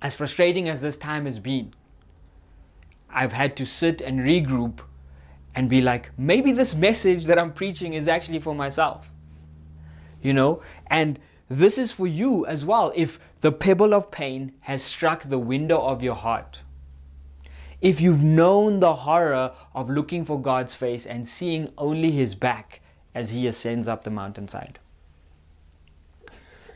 as 0.00 0.14
frustrating 0.14 0.68
as 0.68 0.82
this 0.82 0.96
time 0.96 1.24
has 1.24 1.38
been, 1.40 1.74
I've 3.14 3.32
had 3.32 3.56
to 3.56 3.64
sit 3.64 4.00
and 4.00 4.20
regroup 4.20 4.80
and 5.54 5.68
be 5.70 5.80
like, 5.80 6.10
maybe 6.18 6.52
this 6.52 6.74
message 6.74 7.26
that 7.26 7.38
I'm 7.38 7.52
preaching 7.52 7.94
is 7.94 8.08
actually 8.08 8.40
for 8.40 8.54
myself. 8.54 9.10
You 10.20 10.32
know? 10.32 10.62
And 10.88 11.20
this 11.48 11.78
is 11.78 11.92
for 11.92 12.06
you 12.06 12.44
as 12.46 12.64
well. 12.64 12.92
If 12.96 13.20
the 13.40 13.52
pebble 13.52 13.94
of 13.94 14.10
pain 14.10 14.52
has 14.60 14.82
struck 14.82 15.22
the 15.22 15.38
window 15.38 15.80
of 15.80 16.02
your 16.02 16.14
heart, 16.14 16.62
if 17.80 18.00
you've 18.00 18.22
known 18.22 18.80
the 18.80 18.94
horror 18.94 19.52
of 19.74 19.90
looking 19.90 20.24
for 20.24 20.40
God's 20.40 20.74
face 20.74 21.06
and 21.06 21.26
seeing 21.26 21.70
only 21.78 22.10
His 22.10 22.34
back 22.34 22.80
as 23.14 23.30
He 23.30 23.46
ascends 23.46 23.86
up 23.86 24.02
the 24.02 24.10
mountainside. 24.10 24.78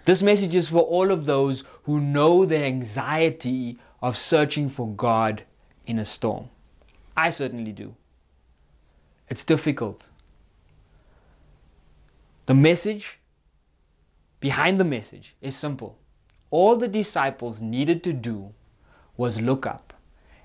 This 0.04 0.22
message 0.22 0.54
is 0.54 0.68
for 0.68 0.82
all 0.82 1.10
of 1.10 1.26
those 1.26 1.64
who 1.84 2.00
know 2.00 2.44
the 2.44 2.62
anxiety 2.62 3.78
of 4.00 4.16
searching 4.16 4.68
for 4.68 4.88
God 4.88 5.42
in 5.88 5.98
a 5.98 6.04
storm. 6.04 6.48
I 7.16 7.30
certainly 7.30 7.72
do. 7.72 7.96
It's 9.28 9.42
difficult. 9.42 10.08
The 12.46 12.54
message 12.54 13.18
behind 14.38 14.78
the 14.78 14.84
message 14.84 15.34
is 15.42 15.56
simple. 15.56 15.98
All 16.50 16.76
the 16.76 16.88
disciples 16.88 17.60
needed 17.60 18.04
to 18.04 18.12
do 18.12 18.52
was 19.16 19.40
look 19.40 19.66
up 19.66 19.92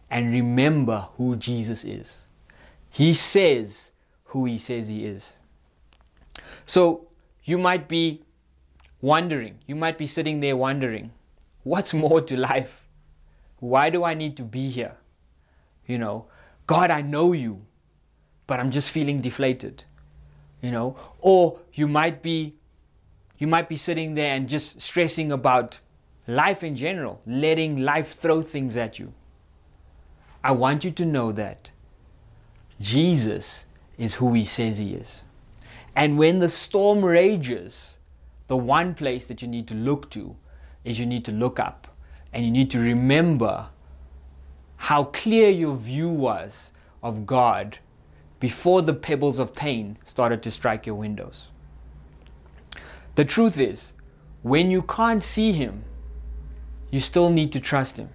and 0.10 0.32
remember 0.32 1.08
who 1.18 1.36
Jesus 1.36 1.84
is. 1.86 2.26
He 2.90 3.14
says 3.14 3.92
who 4.26 4.46
he 4.46 4.58
says 4.58 4.88
he 4.88 5.06
is. 5.06 5.38
So 6.66 7.08
you 7.44 7.58
might 7.58 7.88
be 7.88 8.24
wondering, 9.02 9.60
you 9.68 9.76
might 9.76 9.98
be 9.98 10.06
sitting 10.06 10.40
there 10.40 10.58
wondering, 10.58 11.12
what's 11.64 11.94
more 11.94 12.22
to 12.22 12.38
life? 12.38 12.88
Why 13.60 13.90
do 13.90 14.04
I 14.04 14.14
need 14.14 14.36
to 14.38 14.44
be 14.44 14.70
here? 14.70 14.96
You 15.86 15.98
know, 15.98 16.26
God, 16.68 16.92
I 16.92 17.02
know 17.02 17.34
you 17.34 17.66
but 18.48 18.60
I'm 18.60 18.72
just 18.72 18.92
feeling 18.92 19.22
deflated. 19.22 19.84
You 20.62 20.72
know, 20.72 20.96
or 21.20 21.60
you 21.74 21.88
might 21.88 22.22
be 22.22 22.56
you 23.38 23.48
might 23.48 23.68
be 23.68 23.76
sitting 23.76 24.14
there 24.14 24.36
and 24.36 24.48
just 24.48 24.80
stressing 24.80 25.32
about 25.32 25.80
life 26.28 26.64
in 26.64 26.76
general, 26.76 27.20
letting 27.26 27.82
life 27.82 28.18
throw 28.18 28.42
things 28.42 28.78
at 28.78 28.98
you. 28.98 29.14
I 30.44 30.52
want 30.52 30.86
you 30.86 30.92
to 30.92 31.06
know 31.06 31.32
that 31.34 31.72
Jesus 32.80 33.66
is 33.98 34.16
who 34.16 34.34
he 34.34 34.46
says 34.46 34.78
he 34.78 34.94
is. 34.94 35.24
And 35.96 36.18
when 36.18 36.40
the 36.40 36.50
storm 36.50 37.04
rages, 37.04 37.98
the 38.48 38.58
one 38.58 38.94
place 38.94 39.28
that 39.28 39.42
you 39.42 39.48
need 39.48 39.68
to 39.68 39.74
look 39.74 40.10
to 40.12 40.36
is 40.86 41.00
you 41.00 41.06
need 41.06 41.26
to 41.26 41.32
look 41.32 41.60
up 41.60 41.88
and 42.32 42.46
you 42.46 42.52
need 42.52 42.72
to 42.72 42.80
remember 42.80 43.68
how 44.84 45.06
clear 45.06 45.50
your 45.50 45.78
view 45.78 46.10
was 46.10 46.74
of 47.02 47.26
God 47.26 47.78
before 48.42 48.82
the 48.82 48.94
pebbles 48.94 49.40
of 49.40 49.56
pain 49.56 49.98
started 50.04 50.44
to 50.44 50.52
strike 50.52 50.86
your 50.86 50.96
windows. 50.96 51.52
The 53.16 53.24
truth 53.24 53.58
is, 53.58 53.94
when 54.42 54.70
you 54.70 54.82
can't 54.82 55.24
see 55.24 55.54
Him, 55.54 55.86
you 56.92 57.00
still 57.00 57.30
need 57.30 57.54
to 57.54 57.62
trust 57.62 57.96
Him. 57.96 58.10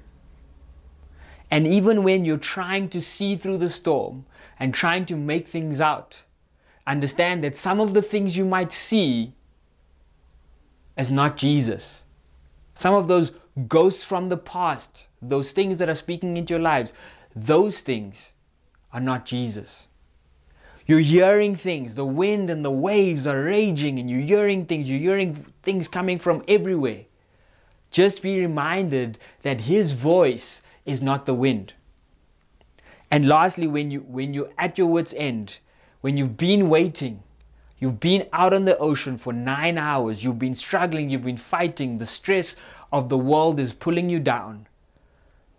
And 1.51 1.67
even 1.67 2.03
when 2.03 2.27
you're 2.27 2.37
trying 2.37 2.91
to 2.91 3.01
see 3.01 3.35
through 3.35 3.57
the 3.57 3.71
storm 3.71 4.27
and 4.61 4.75
trying 4.75 5.07
to 5.07 5.17
make 5.17 5.49
things 5.49 5.81
out, 5.81 6.23
understand 6.87 7.43
that 7.45 7.57
some 7.57 7.81
of 7.81 7.95
the 7.95 8.03
things 8.03 8.37
you 8.37 8.45
might 8.45 8.73
see 8.73 9.33
as 10.99 11.11
not 11.11 11.39
Jesus. 11.39 12.05
Some 12.75 12.93
of 12.93 13.09
those 13.09 13.33
ghosts 13.67 14.05
from 14.05 14.29
the 14.29 14.37
past, 14.37 15.07
those 15.21 15.53
things 15.53 15.79
that 15.79 15.89
are 15.89 15.95
speaking 15.95 16.37
into 16.37 16.55
your 16.55 16.61
lives, 16.61 16.93
those 17.35 17.81
things 17.81 18.35
are 18.93 19.01
not 19.01 19.27
Jesus. 19.27 19.87
You're 20.87 21.01
hearing 21.01 21.55
things. 21.55 21.95
The 21.95 22.07
wind 22.07 22.49
and 22.49 22.65
the 22.65 22.71
waves 22.71 23.27
are 23.27 23.43
raging, 23.43 23.99
and 23.99 24.09
you're 24.09 24.21
hearing 24.21 24.65
things. 24.65 24.89
You're 24.89 24.99
hearing 25.01 25.45
things 25.63 25.87
coming 25.87 26.19
from 26.19 26.43
everywhere. 26.49 27.05
Just 27.91 28.23
be 28.23 28.41
reminded 28.41 29.19
that 29.43 29.63
His 29.63 29.93
voice 29.93 30.63
is 30.87 31.03
not 31.03 31.27
the 31.27 31.35
wind. 31.35 31.75
And 33.11 33.29
lastly, 33.29 33.67
when, 33.67 33.91
you, 33.91 34.01
when 34.01 34.33
you're 34.33 34.51
at 34.57 34.79
your 34.79 34.87
wits' 34.87 35.15
end, 35.17 35.59
when 36.01 36.17
you've 36.17 36.37
been 36.37 36.71
waiting, 36.71 37.23
you've 37.79 38.01
been 38.01 38.27
out 38.33 38.53
on 38.53 38.65
the 38.65 38.77
ocean 38.79 39.17
for 39.17 39.33
nine 39.33 39.79
hours, 39.79 40.25
you've 40.25 40.39
been 40.39 40.55
struggling, 40.55 41.09
you've 41.09 41.25
been 41.25 41.37
fighting, 41.37 41.99
the 41.99 42.07
stress 42.07 42.57
of 42.93 43.09
the 43.09 43.19
world 43.19 43.61
is 43.61 43.73
pulling 43.73 44.09
you 44.09 44.19
down, 44.19 44.67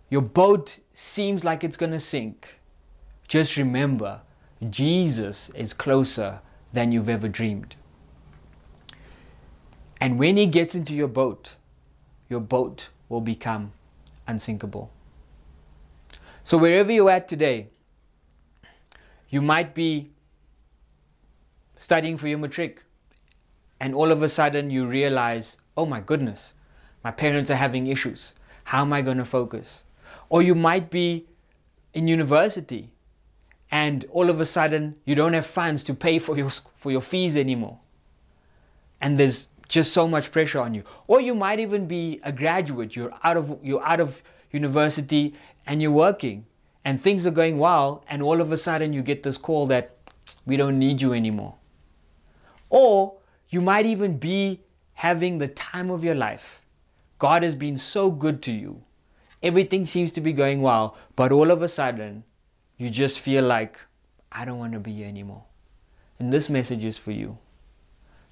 your 0.09 0.21
boat 0.21 0.79
seems 0.93 1.43
like 1.43 1.63
it's 1.63 1.77
going 1.77 1.91
to 1.91 1.99
sink. 1.99 2.59
Just 3.27 3.57
remember 3.57 4.21
Jesus 4.69 5.49
is 5.51 5.73
closer 5.73 6.39
than 6.73 6.91
you've 6.91 7.09
ever 7.09 7.27
dreamed. 7.27 7.75
And 10.01 10.17
when 10.17 10.37
He 10.37 10.45
gets 10.47 10.75
into 10.75 10.95
your 10.95 11.07
boat, 11.07 11.55
your 12.29 12.39
boat 12.39 12.89
will 13.07 13.21
become 13.21 13.71
unsinkable. 14.27 14.91
So, 16.43 16.57
wherever 16.57 16.91
you're 16.91 17.09
at 17.09 17.27
today, 17.27 17.67
you 19.29 19.41
might 19.41 19.75
be 19.75 20.09
studying 21.79 22.17
for 22.17 22.27
your 22.27 22.37
matric, 22.37 22.83
and 23.79 23.95
all 23.95 24.11
of 24.11 24.21
a 24.21 24.29
sudden 24.29 24.69
you 24.69 24.85
realize, 24.85 25.57
oh 25.75 25.87
my 25.87 26.01
goodness, 26.01 26.53
my 27.03 27.09
parents 27.09 27.49
are 27.49 27.55
having 27.55 27.87
issues. 27.87 28.35
How 28.65 28.81
am 28.81 28.93
I 28.93 29.01
going 29.01 29.17
to 29.17 29.25
focus? 29.25 29.83
Or 30.29 30.43
you 30.43 30.53
might 30.53 30.91
be 30.91 31.25
in 31.93 32.07
university 32.07 32.89
and 33.71 34.05
all 34.11 34.29
of 34.29 34.39
a 34.41 34.45
sudden 34.45 34.95
you 35.05 35.15
don't 35.15 35.33
have 35.33 35.45
funds 35.45 35.83
to 35.85 35.93
pay 35.93 36.19
for 36.19 36.37
your 36.37 36.49
for 36.77 36.91
your 36.91 37.01
fees 37.01 37.37
anymore 37.37 37.79
and 39.01 39.17
there's 39.17 39.47
just 39.67 39.93
so 39.93 40.07
much 40.07 40.31
pressure 40.31 40.59
on 40.59 40.73
you 40.73 40.83
or 41.07 41.21
you 41.21 41.35
might 41.35 41.59
even 41.59 41.87
be 41.87 42.19
a 42.23 42.31
graduate 42.31 42.95
you're 42.95 43.13
out 43.23 43.37
of 43.37 43.57
you're 43.63 43.83
out 43.83 43.99
of 43.99 44.21
university 44.51 45.33
and 45.67 45.81
you're 45.81 45.91
working 45.91 46.45
and 46.85 47.01
things 47.01 47.27
are 47.27 47.31
going 47.31 47.59
well 47.59 48.03
and 48.07 48.23
all 48.23 48.41
of 48.41 48.51
a 48.51 48.57
sudden 48.57 48.93
you 48.93 49.01
get 49.01 49.23
this 49.23 49.37
call 49.37 49.67
that 49.67 49.95
we 50.45 50.57
don't 50.57 50.79
need 50.79 51.01
you 51.01 51.13
anymore 51.13 51.55
or 52.69 53.17
you 53.49 53.61
might 53.61 53.85
even 53.85 54.17
be 54.17 54.61
having 54.93 55.37
the 55.37 55.47
time 55.47 55.89
of 55.89 56.03
your 56.03 56.15
life 56.15 56.61
god 57.17 57.43
has 57.43 57.55
been 57.55 57.77
so 57.77 58.09
good 58.11 58.41
to 58.41 58.51
you 58.51 58.81
everything 59.41 59.85
seems 59.85 60.11
to 60.11 60.21
be 60.21 60.33
going 60.33 60.61
well 60.61 60.97
but 61.15 61.31
all 61.31 61.51
of 61.51 61.61
a 61.61 61.67
sudden 61.67 62.23
you 62.79 62.89
just 62.89 63.19
feel 63.19 63.43
like, 63.43 63.77
I 64.31 64.45
don't 64.45 64.57
want 64.57 64.71
to 64.71 64.79
be 64.79 64.93
here 64.93 65.07
anymore. 65.07 65.43
And 66.17 66.31
this 66.31 66.49
message 66.49 66.85
is 66.85 66.97
for 66.97 67.11
you. 67.11 67.37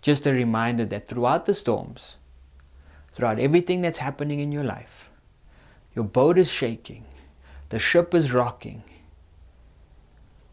Just 0.02 0.26
a 0.26 0.32
reminder 0.32 0.86
that 0.86 1.06
throughout 1.06 1.46
the 1.46 1.54
storms, 1.54 2.16
throughout 3.12 3.40
everything 3.40 3.82
that's 3.82 3.98
happening 3.98 4.40
in 4.40 4.54
your 4.54 4.64
life, 4.64 5.10
your 5.94 6.06
boat 6.06 6.38
is 6.38 6.50
shaking, 6.50 7.04
the 7.70 7.78
ship 7.78 8.16
is 8.16 8.32
rocking, 8.32 8.84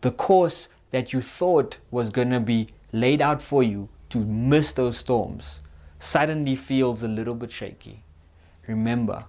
the 0.01 0.11
course 0.11 0.71
that 0.91 1.13
you 1.13 1.21
thought 1.21 1.79
was 1.93 2.11
going 2.11 2.31
to 2.31 2.41
be 2.41 2.69
laid 2.95 3.21
out 3.21 3.43
for 3.43 3.61
you 3.61 3.89
to 4.09 4.19
miss 4.21 4.73
those 4.73 4.97
storms 4.97 5.63
suddenly 5.99 6.55
feels 6.55 7.03
a 7.03 7.09
little 7.09 7.35
bit 7.35 7.51
shaky. 7.51 8.05
Remember 8.69 9.25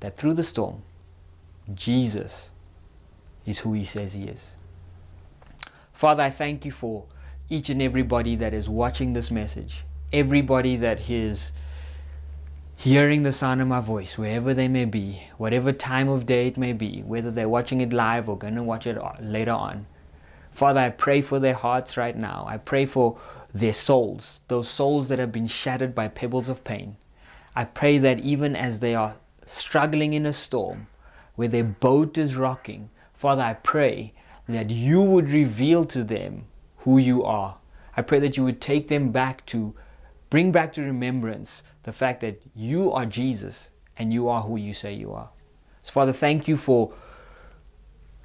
that 0.00 0.16
through 0.16 0.32
the 0.32 0.42
storm, 0.42 0.82
Jesus 1.74 2.50
is 3.44 3.58
who 3.58 3.74
He 3.74 3.84
says 3.84 4.14
He 4.14 4.24
is. 4.24 4.54
Father, 5.92 6.22
I 6.22 6.30
thank 6.30 6.64
you 6.64 6.72
for 6.72 7.04
each 7.50 7.68
and 7.68 7.82
everybody 7.82 8.34
that 8.36 8.54
is 8.54 8.66
watching 8.66 9.12
this 9.12 9.30
message, 9.30 9.84
everybody 10.10 10.76
that 10.76 11.10
is 11.10 11.52
hearing 12.76 13.24
the 13.24 13.32
sound 13.32 13.60
of 13.60 13.68
my 13.68 13.80
voice, 13.80 14.16
wherever 14.16 14.54
they 14.54 14.68
may 14.68 14.86
be, 14.86 15.22
whatever 15.36 15.70
time 15.70 16.08
of 16.08 16.24
day 16.24 16.48
it 16.48 16.56
may 16.56 16.72
be, 16.72 17.02
whether 17.02 17.30
they're 17.30 17.48
watching 17.48 17.82
it 17.82 17.92
live 17.92 18.26
or 18.26 18.38
going 18.38 18.54
to 18.54 18.62
watch 18.62 18.86
it 18.86 18.96
later 19.20 19.52
on. 19.52 19.86
Father, 20.56 20.80
I 20.80 20.88
pray 20.88 21.20
for 21.20 21.38
their 21.38 21.52
hearts 21.52 21.98
right 21.98 22.16
now. 22.16 22.46
I 22.48 22.56
pray 22.56 22.86
for 22.86 23.18
their 23.52 23.74
souls, 23.74 24.40
those 24.48 24.70
souls 24.70 25.08
that 25.08 25.18
have 25.18 25.30
been 25.30 25.46
shattered 25.46 25.94
by 25.94 26.08
pebbles 26.08 26.48
of 26.48 26.64
pain. 26.64 26.96
I 27.54 27.66
pray 27.66 27.98
that 27.98 28.20
even 28.20 28.56
as 28.56 28.80
they 28.80 28.94
are 28.94 29.16
struggling 29.44 30.14
in 30.14 30.24
a 30.24 30.32
storm, 30.32 30.86
where 31.34 31.48
their 31.48 31.62
boat 31.62 32.16
is 32.16 32.36
rocking, 32.36 32.88
Father, 33.12 33.42
I 33.42 33.52
pray 33.52 34.14
that 34.48 34.70
you 34.70 35.02
would 35.02 35.28
reveal 35.28 35.84
to 35.84 36.02
them 36.02 36.46
who 36.78 36.96
you 36.96 37.22
are. 37.22 37.58
I 37.94 38.00
pray 38.00 38.18
that 38.20 38.38
you 38.38 38.44
would 38.44 38.62
take 38.62 38.88
them 38.88 39.12
back 39.12 39.44
to, 39.46 39.74
bring 40.30 40.52
back 40.52 40.72
to 40.74 40.82
remembrance 40.82 41.64
the 41.82 41.92
fact 41.92 42.22
that 42.22 42.40
you 42.54 42.92
are 42.92 43.04
Jesus 43.04 43.68
and 43.98 44.10
you 44.10 44.30
are 44.30 44.40
who 44.40 44.56
you 44.56 44.72
say 44.72 44.94
you 44.94 45.12
are. 45.12 45.28
So, 45.82 45.92
Father, 45.92 46.14
thank 46.14 46.48
you 46.48 46.56
for 46.56 46.94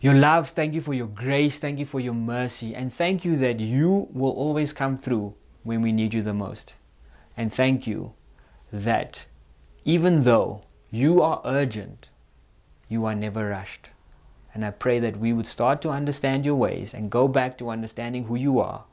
your 0.01 0.15
love. 0.15 0.49
Thank 0.49 0.73
you 0.73 0.81
for 0.81 0.95
your 0.95 1.07
grace. 1.07 1.59
Thank 1.59 1.77
you 1.79 1.85
for 1.85 1.99
your 1.99 2.15
mercy. 2.15 2.75
And 2.75 2.91
thank 2.91 3.23
you 3.23 3.37
that 3.37 3.59
you 3.59 4.07
will 4.11 4.31
always 4.31 4.73
come 4.73 4.97
through 4.97 5.35
when 5.63 5.81
we 5.81 5.91
need 5.91 6.13
you 6.13 6.23
the 6.23 6.33
most. 6.33 6.73
And 7.37 7.53
thank 7.53 7.85
you 7.85 8.13
that 8.73 9.27
even 9.85 10.23
though 10.23 10.63
you 10.89 11.21
are 11.21 11.41
urgent, 11.45 12.09
you 12.89 13.05
are 13.05 13.15
never 13.15 13.49
rushed. 13.49 13.91
And 14.53 14.65
I 14.65 14.71
pray 14.71 14.99
that 14.99 15.17
we 15.17 15.33
would 15.33 15.47
start 15.47 15.81
to 15.83 15.89
understand 15.89 16.45
your 16.45 16.55
ways 16.55 16.93
and 16.93 17.09
go 17.09 17.27
back 17.27 17.57
to 17.59 17.69
understanding 17.69 18.25
who 18.25 18.35
you 18.35 18.59
are 18.59 18.83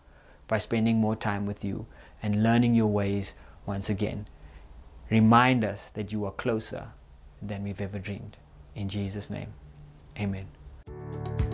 by 0.47 0.59
spending 0.59 0.99
more 0.99 1.17
time 1.17 1.47
with 1.47 1.65
you 1.65 1.87
and 2.23 2.43
learning 2.43 2.75
your 2.75 2.87
ways 2.87 3.35
once 3.67 3.89
again. 3.91 4.29
Remind 5.11 5.65
us 5.65 5.91
that 5.91 6.13
you 6.13 6.27
are 6.27 6.33
closer 6.33 6.93
than 7.41 7.65
we've 7.65 7.81
ever 7.81 7.99
dreamed. 7.99 8.37
In 8.75 8.89
Jesus' 8.89 9.31
name, 9.31 9.53
amen. 10.19 10.58
Thank 11.13 11.41
you. 11.41 11.48